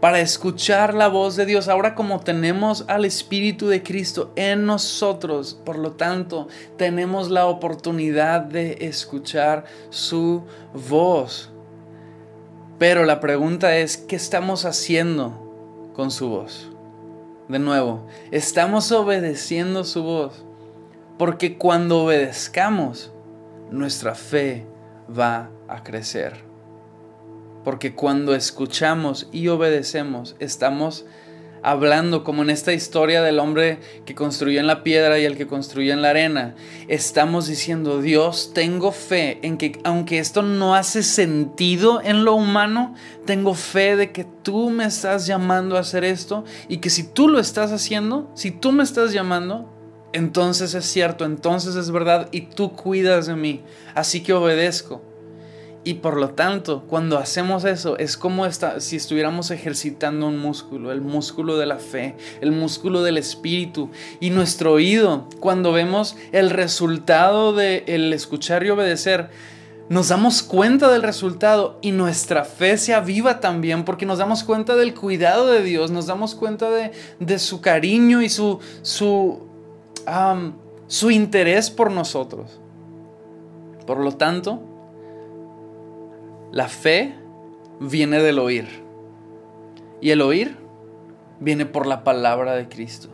Para 0.00 0.20
escuchar 0.20 0.94
la 0.94 1.08
voz 1.08 1.36
de 1.36 1.46
Dios. 1.46 1.68
Ahora 1.68 1.94
como 1.94 2.20
tenemos 2.20 2.84
al 2.88 3.04
Espíritu 3.04 3.68
de 3.68 3.82
Cristo 3.82 4.32
en 4.34 4.66
nosotros, 4.66 5.60
por 5.64 5.78
lo 5.78 5.92
tanto, 5.92 6.48
tenemos 6.76 7.30
la 7.30 7.46
oportunidad 7.46 8.40
de 8.40 8.78
escuchar 8.80 9.64
su 9.90 10.44
voz. 10.88 11.52
Pero 12.78 13.04
la 13.04 13.20
pregunta 13.20 13.76
es, 13.76 13.98
¿qué 13.98 14.16
estamos 14.16 14.64
haciendo 14.64 15.92
con 15.94 16.10
su 16.10 16.30
voz? 16.30 16.70
De 17.48 17.58
nuevo, 17.58 18.06
estamos 18.30 18.90
obedeciendo 18.92 19.84
su 19.84 20.02
voz. 20.02 20.44
Porque 21.18 21.58
cuando 21.58 22.04
obedezcamos, 22.04 23.12
nuestra 23.70 24.14
fe 24.14 24.66
va 25.10 25.50
a 25.68 25.82
crecer. 25.82 26.49
Porque 27.64 27.94
cuando 27.94 28.34
escuchamos 28.34 29.28
y 29.32 29.48
obedecemos, 29.48 30.36
estamos 30.38 31.04
hablando 31.62 32.24
como 32.24 32.42
en 32.42 32.50
esta 32.50 32.72
historia 32.72 33.22
del 33.22 33.38
hombre 33.38 33.78
que 34.04 34.14
construyó 34.14 34.60
en 34.60 34.66
la 34.66 34.82
piedra 34.82 35.18
y 35.18 35.24
el 35.24 35.36
que 35.36 35.46
construyó 35.46 35.92
en 35.92 36.02
la 36.02 36.10
arena, 36.10 36.54
estamos 36.88 37.46
diciendo, 37.46 38.00
Dios, 38.00 38.52
tengo 38.54 38.92
fe 38.92 39.38
en 39.42 39.58
que 39.58 39.78
aunque 39.84 40.18
esto 40.18 40.42
no 40.42 40.74
hace 40.74 41.02
sentido 41.02 42.00
en 42.02 42.24
lo 42.24 42.34
humano, 42.34 42.94
tengo 43.26 43.54
fe 43.54 43.96
de 43.96 44.12
que 44.12 44.24
tú 44.24 44.70
me 44.70 44.84
estás 44.84 45.26
llamando 45.26 45.76
a 45.76 45.80
hacer 45.80 46.04
esto 46.04 46.44
y 46.68 46.78
que 46.78 46.90
si 46.90 47.04
tú 47.04 47.28
lo 47.28 47.38
estás 47.38 47.72
haciendo, 47.72 48.30
si 48.34 48.50
tú 48.50 48.72
me 48.72 48.82
estás 48.82 49.12
llamando, 49.12 49.70
entonces 50.12 50.74
es 50.74 50.86
cierto, 50.86 51.24
entonces 51.24 51.76
es 51.76 51.90
verdad 51.90 52.28
y 52.32 52.42
tú 52.42 52.72
cuidas 52.72 53.26
de 53.26 53.36
mí, 53.36 53.62
así 53.94 54.22
que 54.22 54.32
obedezco. 54.32 55.09
Y 55.82 55.94
por 55.94 56.18
lo 56.18 56.30
tanto, 56.30 56.82
cuando 56.82 57.16
hacemos 57.16 57.64
eso, 57.64 57.96
es 57.96 58.18
como 58.18 58.46
si 58.50 58.96
estuviéramos 58.96 59.50
ejercitando 59.50 60.26
un 60.26 60.38
músculo, 60.38 60.92
el 60.92 61.00
músculo 61.00 61.56
de 61.56 61.64
la 61.64 61.78
fe, 61.78 62.16
el 62.42 62.52
músculo 62.52 63.02
del 63.02 63.16
espíritu. 63.16 63.88
Y 64.20 64.28
nuestro 64.28 64.72
oído, 64.72 65.26
cuando 65.40 65.72
vemos 65.72 66.16
el 66.32 66.50
resultado 66.50 67.54
de 67.54 67.84
el 67.86 68.12
escuchar 68.12 68.62
y 68.62 68.70
obedecer, 68.70 69.30
nos 69.88 70.08
damos 70.08 70.42
cuenta 70.42 70.88
del 70.92 71.02
resultado 71.02 71.78
y 71.80 71.92
nuestra 71.92 72.44
fe 72.44 72.76
se 72.76 72.94
aviva 72.94 73.40
también 73.40 73.84
porque 73.84 74.06
nos 74.06 74.18
damos 74.18 74.44
cuenta 74.44 74.76
del 74.76 74.94
cuidado 74.94 75.48
de 75.48 75.64
Dios, 75.64 75.90
nos 75.90 76.06
damos 76.06 76.34
cuenta 76.34 76.70
de, 76.70 76.92
de 77.18 77.38
su 77.38 77.60
cariño 77.60 78.22
y 78.22 78.28
su, 78.28 78.60
su, 78.82 79.48
su 80.86 81.10
interés 81.10 81.70
por 81.70 81.90
nosotros. 81.90 82.60
Por 83.84 83.98
lo 83.98 84.12
tanto, 84.12 84.69
la 86.52 86.66
fe 86.66 87.14
viene 87.78 88.20
del 88.20 88.38
oír. 88.40 88.66
Y 90.00 90.10
el 90.10 90.20
oír 90.20 90.56
viene 91.38 91.64
por 91.64 91.86
la 91.86 92.02
palabra 92.02 92.54
de 92.54 92.68
Cristo. 92.68 93.08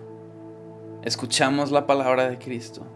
Escuchamos 1.03 1.70
la 1.70 1.87
palabra 1.87 2.29
de 2.29 2.38
Cristo. 2.38 2.87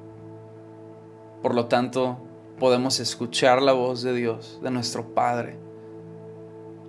Por 1.42 1.54
lo 1.54 1.66
tanto, 1.66 2.18
podemos 2.58 3.00
escuchar 3.00 3.60
la 3.60 3.72
voz 3.72 4.02
de 4.02 4.14
Dios, 4.14 4.60
de 4.62 4.70
nuestro 4.70 5.14
Padre. 5.14 5.58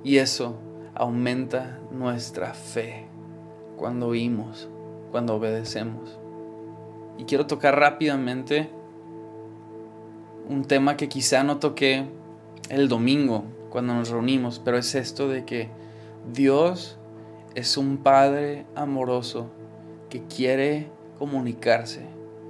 Y 0.03 0.17
eso 0.17 0.55
aumenta 0.95 1.79
nuestra 1.91 2.53
fe 2.53 3.07
cuando 3.75 4.07
oímos, 4.07 4.69
cuando 5.11 5.35
obedecemos. 5.35 6.19
Y 7.17 7.25
quiero 7.25 7.47
tocar 7.47 7.77
rápidamente 7.77 8.69
un 10.47 10.63
tema 10.63 10.95
que 10.95 11.09
quizá 11.09 11.43
no 11.43 11.59
toqué 11.59 12.07
el 12.69 12.87
domingo 12.87 13.43
cuando 13.69 13.93
nos 13.93 14.09
reunimos, 14.09 14.59
pero 14.59 14.77
es 14.77 14.95
esto 14.95 15.27
de 15.27 15.45
que 15.45 15.69
Dios 16.33 16.97
es 17.55 17.77
un 17.77 17.97
Padre 17.97 18.65
amoroso 18.75 19.49
que 20.09 20.23
quiere 20.23 20.89
comunicarse 21.17 22.01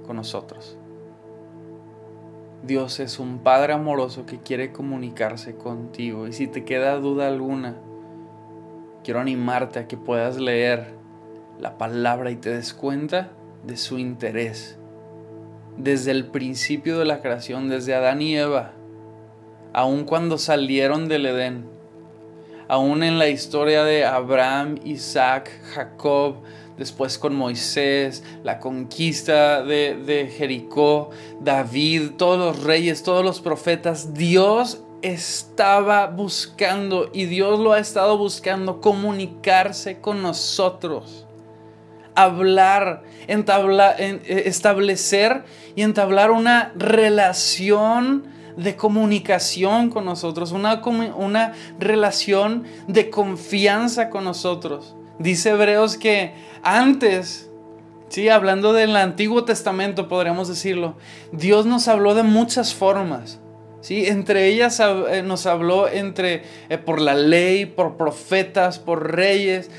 con 0.06 0.16
nosotros. 0.16 0.76
Dios 2.62 3.00
es 3.00 3.18
un 3.18 3.40
Padre 3.40 3.72
amoroso 3.72 4.24
que 4.24 4.38
quiere 4.38 4.72
comunicarse 4.72 5.56
contigo. 5.56 6.28
Y 6.28 6.32
si 6.32 6.46
te 6.46 6.64
queda 6.64 6.96
duda 6.98 7.26
alguna, 7.26 7.76
quiero 9.02 9.20
animarte 9.20 9.80
a 9.80 9.88
que 9.88 9.96
puedas 9.96 10.38
leer 10.38 10.94
la 11.58 11.76
palabra 11.76 12.30
y 12.30 12.36
te 12.36 12.50
des 12.50 12.72
cuenta 12.72 13.32
de 13.64 13.76
su 13.76 13.98
interés. 13.98 14.78
Desde 15.76 16.12
el 16.12 16.26
principio 16.26 16.98
de 16.98 17.04
la 17.04 17.20
creación, 17.20 17.68
desde 17.68 17.94
Adán 17.94 18.22
y 18.22 18.36
Eva, 18.36 18.74
aun 19.72 20.04
cuando 20.04 20.38
salieron 20.38 21.08
del 21.08 21.26
Edén, 21.26 21.66
aún 22.68 23.02
en 23.02 23.18
la 23.18 23.28
historia 23.28 23.84
de 23.84 24.04
Abraham, 24.04 24.78
Isaac, 24.84 25.50
Jacob, 25.74 26.36
después 26.76 27.18
con 27.18 27.34
Moisés, 27.34 28.24
la 28.42 28.58
conquista 28.58 29.62
de, 29.62 30.32
Jericó, 30.36 31.10
David, 31.40 32.12
todos 32.16 32.38
los 32.38 32.64
reyes, 32.64 33.02
todos 33.02 33.24
los 33.24 33.40
profetas, 33.40 34.14
Dios 34.14 34.82
estaba 35.02 36.06
buscando 36.06 37.10
y 37.12 37.26
Dios 37.26 37.58
lo 37.58 37.72
ha 37.72 37.78
estado 37.78 38.16
buscando 38.16 38.80
comunicarse 38.80 40.00
con 40.00 40.22
nosotros, 40.22 41.26
hablar, 42.14 43.02
eh, 43.26 44.42
establecer 44.46 45.44
y 45.74 45.82
entablar 45.82 46.30
una 46.30 46.72
relación 46.76 48.24
de 48.56 48.76
comunicación 48.76 49.90
con 49.90 50.04
nosotros, 50.04 50.52
una, 50.52 50.82
una 51.16 51.52
relación 51.78 52.64
de 52.86 53.10
confianza 53.10 54.10
con 54.10 54.24
nosotros. 54.24 54.94
Dice 55.18 55.50
Hebreos 55.50 55.96
que 55.96 56.34
antes, 56.62 57.50
sí, 58.08 58.28
hablando 58.28 58.72
del 58.72 58.96
Antiguo 58.96 59.44
Testamento, 59.44 60.08
podríamos 60.08 60.48
decirlo, 60.48 60.96
Dios 61.32 61.66
nos 61.66 61.88
habló 61.88 62.14
de 62.14 62.22
muchas 62.22 62.74
formas. 62.74 63.40
¿sí? 63.80 64.06
Entre 64.06 64.48
ellas 64.48 64.80
eh, 64.80 65.22
nos 65.22 65.46
habló 65.46 65.88
entre, 65.88 66.42
eh, 66.68 66.78
por 66.78 67.00
la 67.00 67.14
ley, 67.14 67.66
por 67.66 67.96
profetas, 67.96 68.78
por 68.78 69.12
reyes. 69.12 69.70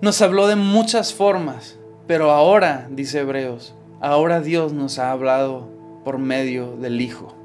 Nos 0.00 0.20
habló 0.22 0.48
de 0.48 0.56
muchas 0.56 1.14
formas. 1.14 1.78
Pero 2.06 2.32
ahora, 2.32 2.88
dice 2.90 3.20
Hebreos, 3.20 3.74
ahora 4.00 4.40
Dios 4.40 4.72
nos 4.72 4.98
ha 4.98 5.12
hablado 5.12 5.70
por 6.04 6.18
medio 6.18 6.76
del 6.76 7.00
Hijo 7.00 7.41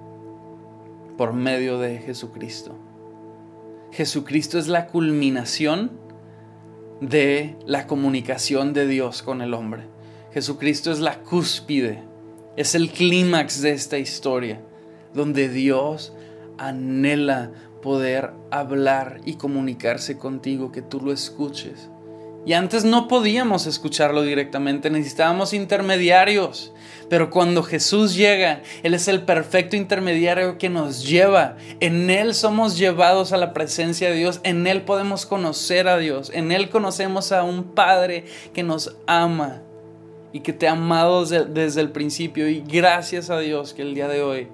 por 1.18 1.34
medio 1.34 1.80
de 1.80 1.98
Jesucristo. 1.98 2.76
Jesucristo 3.92 4.60
es 4.60 4.68
la 4.68 4.88
culminación 4.88 5.92
de 7.02 7.56
la 7.66 7.88
comunicación 7.88 8.74
de 8.74 8.88
Dios 8.88 9.24
con 9.24 9.42
el 9.42 9.54
hombre. 9.54 9.84
Jesucristo 10.34 10.92
es 10.92 11.00
la 11.00 11.20
cúspide, 11.24 12.04
es 12.56 12.76
el 12.76 12.92
clímax 12.92 13.62
de 13.62 13.72
esta 13.72 13.98
historia, 13.98 14.62
donde 15.14 15.50
Dios 15.50 16.14
anhela 16.58 17.52
poder 17.82 18.32
hablar 18.52 19.22
y 19.26 19.36
comunicarse 19.36 20.18
contigo, 20.18 20.72
que 20.72 20.82
tú 20.82 21.00
lo 21.02 21.12
escuches. 21.12 21.90
Y 22.46 22.54
antes 22.54 22.86
no 22.86 23.08
podíamos 23.08 23.68
escucharlo 23.68 24.22
directamente, 24.22 24.90
necesitábamos 24.90 25.54
intermediarios. 25.54 26.74
Pero 27.10 27.30
cuando 27.30 27.64
Jesús 27.64 28.16
llega, 28.16 28.62
Él 28.84 28.94
es 28.94 29.08
el 29.08 29.22
perfecto 29.22 29.76
intermediario 29.76 30.58
que 30.58 30.70
nos 30.70 31.08
lleva. 31.08 31.56
En 31.80 32.10
Él 32.10 32.34
somos 32.34 32.78
llevados 32.78 33.32
a 33.32 33.38
la 33.38 33.54
presencia 33.54 34.10
de 34.10 34.16
Dios. 34.18 34.42
En 34.44 34.68
Él 34.68 34.82
podemos 34.82 35.26
conocer 35.26 35.88
a 35.88 35.98
Dios. 35.98 36.32
En 36.34 36.52
Él 36.52 36.70
conocemos 36.70 37.32
a 37.32 37.44
un 37.44 37.64
Padre 37.64 38.26
que 38.54 38.64
nos 38.64 38.96
ama 39.08 39.62
y 40.34 40.42
que 40.42 40.54
te 40.54 40.68
ha 40.68 40.74
amado 40.74 41.26
desde, 41.26 41.82
el 41.82 41.92
principio. 41.92 42.50
Y 42.50 42.62
gracias 42.62 43.30
a 43.30 43.40
Dios 43.40 43.74
que 43.74 43.84
el 43.84 43.96
día 43.96 44.08
de 44.08 44.22
hoy, 44.22 44.48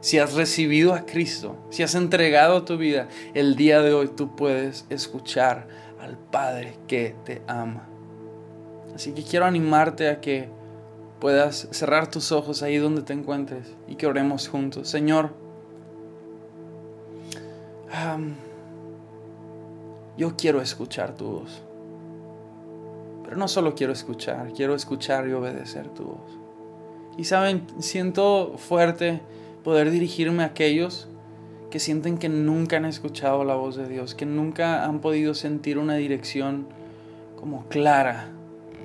si 0.00 0.18
has 0.18 0.34
recibido 0.34 0.94
a 0.94 1.04
Cristo, 1.04 1.56
si 1.70 1.82
has 1.82 1.94
entregado 1.94 2.64
tu 2.64 2.78
vida, 2.78 3.08
el 3.34 3.56
día 3.56 3.82
de 3.82 3.92
hoy 3.92 4.08
tú 4.08 4.34
puedes 4.36 4.86
escuchar 4.88 5.68
al 6.00 6.16
Padre 6.16 6.76
que 6.86 7.14
te 7.24 7.42
ama. 7.46 7.88
Así 8.94 9.12
que 9.12 9.22
quiero 9.22 9.46
animarte 9.46 10.08
a 10.08 10.20
que 10.20 10.48
puedas 11.20 11.68
cerrar 11.70 12.10
tus 12.10 12.32
ojos 12.32 12.62
ahí 12.62 12.76
donde 12.76 13.02
te 13.02 13.12
encuentres 13.12 13.74
y 13.86 13.96
que 13.96 14.06
oremos 14.06 14.48
juntos. 14.48 14.88
Señor, 14.88 15.32
yo 20.16 20.36
quiero 20.36 20.60
escuchar 20.60 21.14
tu 21.14 21.26
voz. 21.26 21.62
Pero 23.24 23.36
no 23.36 23.48
solo 23.48 23.74
quiero 23.74 23.92
escuchar, 23.92 24.52
quiero 24.52 24.74
escuchar 24.74 25.28
y 25.28 25.32
obedecer 25.32 25.88
tu 25.88 26.04
voz. 26.04 26.38
Y 27.16 27.24
saben, 27.24 27.66
siento 27.78 28.54
fuerte 28.56 29.20
poder 29.64 29.90
dirigirme 29.90 30.44
a 30.44 30.46
aquellos 30.46 31.08
que 31.70 31.78
sienten 31.78 32.18
que 32.18 32.28
nunca 32.28 32.76
han 32.76 32.84
escuchado 32.84 33.44
la 33.44 33.54
voz 33.54 33.76
de 33.76 33.88
Dios, 33.88 34.14
que 34.14 34.26
nunca 34.26 34.84
han 34.84 35.00
podido 35.00 35.34
sentir 35.34 35.78
una 35.78 35.96
dirección 35.96 36.66
como 37.38 37.66
clara 37.68 38.30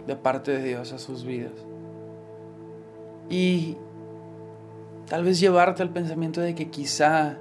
de 0.05 0.15
parte 0.15 0.51
de 0.51 0.63
Dios 0.63 0.91
a 0.91 0.99
sus 0.99 1.23
vidas. 1.23 1.53
Y 3.29 3.77
tal 5.07 5.23
vez 5.23 5.39
llevarte 5.39 5.81
al 5.81 5.89
pensamiento 5.89 6.41
de 6.41 6.55
que 6.55 6.69
quizá 6.69 7.37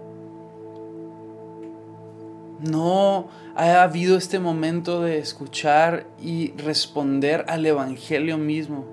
no 2.61 3.29
ha 3.57 3.83
habido 3.83 4.17
este 4.17 4.39
momento 4.39 5.03
de 5.03 5.19
escuchar 5.19 6.07
y 6.21 6.53
responder 6.53 7.45
al 7.49 7.67
Evangelio 7.67 8.39
mismo. 8.39 8.85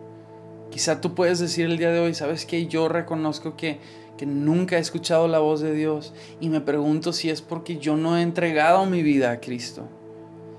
Quizá 0.72 1.02
tú 1.02 1.14
puedes 1.14 1.40
decir 1.40 1.66
el 1.66 1.78
día 1.78 1.92
de 1.92 2.00
hoy, 2.00 2.14
sabes 2.14 2.46
que 2.46 2.68
yo 2.68 2.90
reconozco 2.90 3.56
que 3.56 3.80
que 4.20 4.26
nunca 4.26 4.76
he 4.76 4.80
escuchado 4.82 5.30
la 5.30 5.40
voz 5.40 5.62
de 5.62 5.74
Dios 5.74 6.14
y 6.42 6.50
me 6.50 6.60
pregunto 6.60 7.14
si 7.14 7.30
es 7.30 7.42
porque 7.42 7.78
yo 7.78 7.96
no 7.96 8.18
he 8.18 8.22
entregado 8.22 8.86
mi 8.86 9.02
vida 9.02 9.32
a 9.32 9.40
Cristo. 9.40 9.88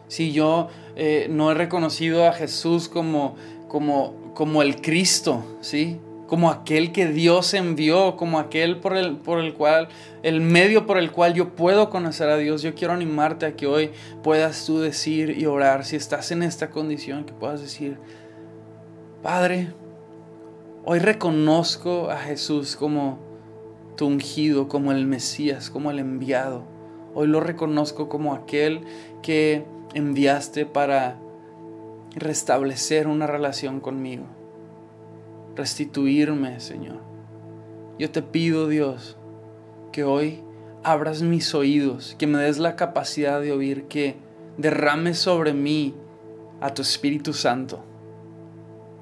Si 0.09 0.33
yo 0.33 0.69
eh, 0.97 1.27
no 1.29 1.51
he 1.51 1.55
reconocido 1.55 2.27
a 2.27 2.33
Jesús 2.33 2.89
como, 2.89 3.37
como, 3.69 4.33
como 4.33 4.63
el 4.63 4.81
Cristo, 4.81 5.45
¿sí? 5.61 6.01
como 6.27 6.49
aquel 6.49 6.91
que 6.91 7.09
Dios 7.09 7.53
envió, 7.53 8.17
como 8.17 8.39
aquel 8.39 8.79
por 8.79 8.97
el, 8.97 9.19
por 9.19 9.39
el 9.39 9.53
cual, 9.53 9.89
el 10.23 10.41
medio 10.41 10.87
por 10.87 10.97
el 10.97 11.13
cual 11.13 11.35
yo 11.35 11.55
puedo 11.55 11.91
conocer 11.91 12.31
a 12.31 12.39
Dios. 12.39 12.63
Yo 12.63 12.75
quiero 12.75 12.95
animarte 12.95 13.45
a 13.45 13.57
que 13.57 13.67
hoy 13.67 13.91
puedas 14.23 14.65
tú 14.65 14.81
decir 14.81 15.37
y 15.39 15.45
orar, 15.45 15.85
si 15.85 15.97
estás 15.97 16.31
en 16.31 16.43
esta 16.43 16.71
condición, 16.71 17.25
que 17.25 17.35
puedas 17.35 17.61
decir, 17.61 17.99
Padre, 19.23 19.75
hoy 20.87 20.99
reconozco 20.99 22.11
a 22.11 22.17
Jesús 22.17 22.75
como 22.75 23.30
ungido, 24.07 24.69
como 24.69 24.93
el 24.93 25.07
Mesías, 25.07 25.71
como 25.71 25.91
el 25.91 25.99
enviado. 25.99 26.65
Hoy 27.15 27.27
lo 27.27 27.41
reconozco 27.41 28.09
como 28.09 28.35
aquel 28.35 28.83
que 29.23 29.65
enviaste 29.95 30.67
para 30.67 31.19
restablecer 32.17 33.09
una 33.09 33.27
relación 33.27 33.81
conmigo 33.81 34.27
restituirme, 35.61 36.61
Señor. 36.61 37.01
Yo 37.99 38.11
te 38.11 38.23
pido, 38.23 38.69
Dios, 38.69 39.17
que 39.93 40.05
hoy 40.05 40.43
abras 40.83 41.23
mis 41.23 41.55
oídos, 41.55 42.17
que 42.19 42.27
me 42.27 42.39
des 42.39 42.59
la 42.59 42.77
capacidad 42.77 43.41
de 43.41 43.53
oír, 43.53 43.85
que 43.85 44.17
derrames 44.57 45.19
sobre 45.19 45.53
mí 45.53 45.95
a 46.61 46.73
tu 46.73 46.83
Espíritu 46.83 47.33
Santo 47.33 47.85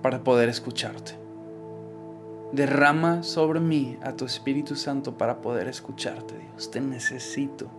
para 0.02 0.24
poder 0.24 0.48
escucharte. 0.48 1.27
Derrama 2.52 3.22
sobre 3.22 3.60
mí 3.60 3.98
a 4.02 4.16
tu 4.16 4.24
Espíritu 4.24 4.74
Santo 4.74 5.18
para 5.18 5.40
poder 5.40 5.68
escucharte, 5.68 6.34
Dios. 6.38 6.70
Te 6.70 6.80
necesito 6.80 7.70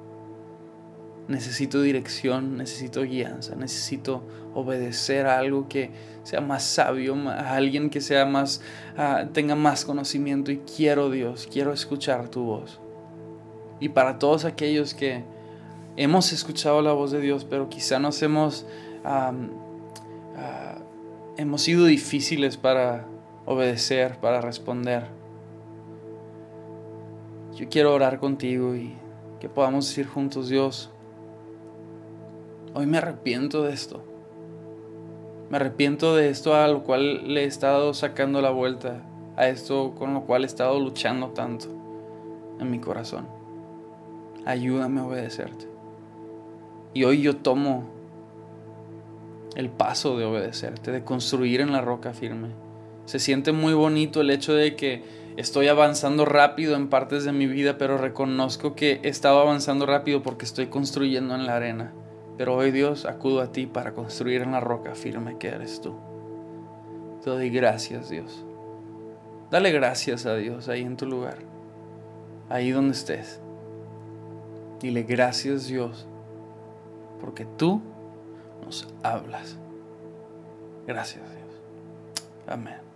necesito 1.29 1.81
dirección, 1.81 2.57
necesito 2.57 3.03
guianza, 3.03 3.55
necesito 3.55 4.23
obedecer 4.55 5.27
a 5.27 5.37
algo 5.37 5.69
que 5.69 5.91
sea 6.23 6.41
más 6.41 6.63
sabio, 6.63 7.15
a 7.29 7.55
alguien 7.55 7.91
que 7.91 8.01
sea 8.01 8.25
más, 8.25 8.61
ah, 8.97 9.25
tenga 9.31 9.55
más 9.55 9.85
conocimiento 9.85 10.51
y 10.51 10.57
quiero 10.57 11.11
Dios, 11.11 11.47
quiero 11.49 11.71
escuchar 11.71 12.29
tu 12.29 12.43
voz. 12.43 12.81
Y 13.79 13.89
para 13.89 14.17
todos 14.17 14.43
aquellos 14.43 14.95
que 14.95 15.23
hemos 15.97 16.33
escuchado 16.33 16.81
la 16.81 16.93
voz 16.93 17.11
de 17.11 17.21
Dios, 17.21 17.45
pero 17.45 17.69
quizá 17.69 17.99
nos 17.99 18.21
hemos, 18.23 18.65
ah, 19.05 19.31
hemos 21.37 21.61
sido 21.61 21.85
difíciles 21.85 22.57
para 22.57 23.05
obedecer, 23.49 24.17
para 24.19 24.41
responder. 24.41 25.07
Yo 27.55 27.67
quiero 27.69 27.93
orar 27.93 28.19
contigo 28.19 28.75
y 28.75 28.95
que 29.39 29.49
podamos 29.49 29.87
decir 29.87 30.07
juntos, 30.07 30.49
Dios, 30.49 30.91
Hoy 32.75 32.85
me 32.85 32.99
arrepiento 32.99 33.63
de 33.63 33.73
esto. 33.73 34.03
Me 35.49 35.57
arrepiento 35.57 36.15
de 36.15 36.29
esto 36.29 36.53
a 36.53 36.67
lo 36.67 36.83
cual 36.83 37.33
le 37.33 37.43
he 37.43 37.45
estado 37.45 37.95
sacando 37.95 38.41
la 38.41 38.51
vuelta, 38.51 39.01
a 39.35 39.47
esto 39.47 39.95
con 39.97 40.13
lo 40.13 40.21
cual 40.21 40.43
he 40.43 40.45
estado 40.45 40.79
luchando 40.79 41.29
tanto 41.29 41.67
en 42.59 42.69
mi 42.69 42.77
corazón. 42.79 43.27
Ayúdame 44.45 45.01
a 45.01 45.05
obedecerte. 45.05 45.67
Y 46.93 47.05
hoy 47.05 47.21
yo 47.21 47.37
tomo 47.37 47.85
el 49.55 49.69
paso 49.69 50.15
de 50.15 50.25
obedecerte, 50.25 50.91
de 50.91 51.03
construir 51.03 51.61
en 51.61 51.71
la 51.71 51.81
roca 51.81 52.13
firme. 52.13 52.49
Se 53.09 53.17
siente 53.17 53.53
muy 53.53 53.73
bonito 53.73 54.21
el 54.21 54.29
hecho 54.29 54.53
de 54.53 54.75
que 54.75 55.01
estoy 55.35 55.67
avanzando 55.67 56.25
rápido 56.25 56.75
en 56.75 56.89
partes 56.89 57.23
de 57.23 57.31
mi 57.31 57.47
vida, 57.47 57.79
pero 57.79 57.97
reconozco 57.97 58.75
que 58.75 58.99
he 59.01 59.09
estado 59.09 59.39
avanzando 59.39 59.87
rápido 59.87 60.21
porque 60.21 60.45
estoy 60.45 60.67
construyendo 60.67 61.33
en 61.33 61.47
la 61.47 61.55
arena. 61.55 61.91
Pero 62.37 62.55
hoy 62.55 62.69
Dios 62.69 63.05
acudo 63.05 63.41
a 63.41 63.51
ti 63.51 63.65
para 63.65 63.95
construir 63.95 64.43
en 64.43 64.51
la 64.51 64.59
roca 64.59 64.93
firme 64.93 65.39
que 65.39 65.47
eres 65.47 65.81
tú. 65.81 65.95
Te 67.23 67.31
doy 67.31 67.49
gracias 67.49 68.09
Dios. 68.09 68.45
Dale 69.49 69.71
gracias 69.71 70.27
a 70.27 70.35
Dios 70.35 70.69
ahí 70.69 70.81
en 70.81 70.95
tu 70.95 71.07
lugar, 71.07 71.39
ahí 72.47 72.69
donde 72.69 72.93
estés. 72.93 73.41
Dile 74.81 75.01
gracias 75.01 75.65
Dios, 75.65 76.07
porque 77.19 77.47
tú 77.57 77.81
nos 78.63 78.87
hablas. 79.01 79.57
Gracias 80.85 81.23
Dios. 81.23 81.59
Amén. 82.45 82.88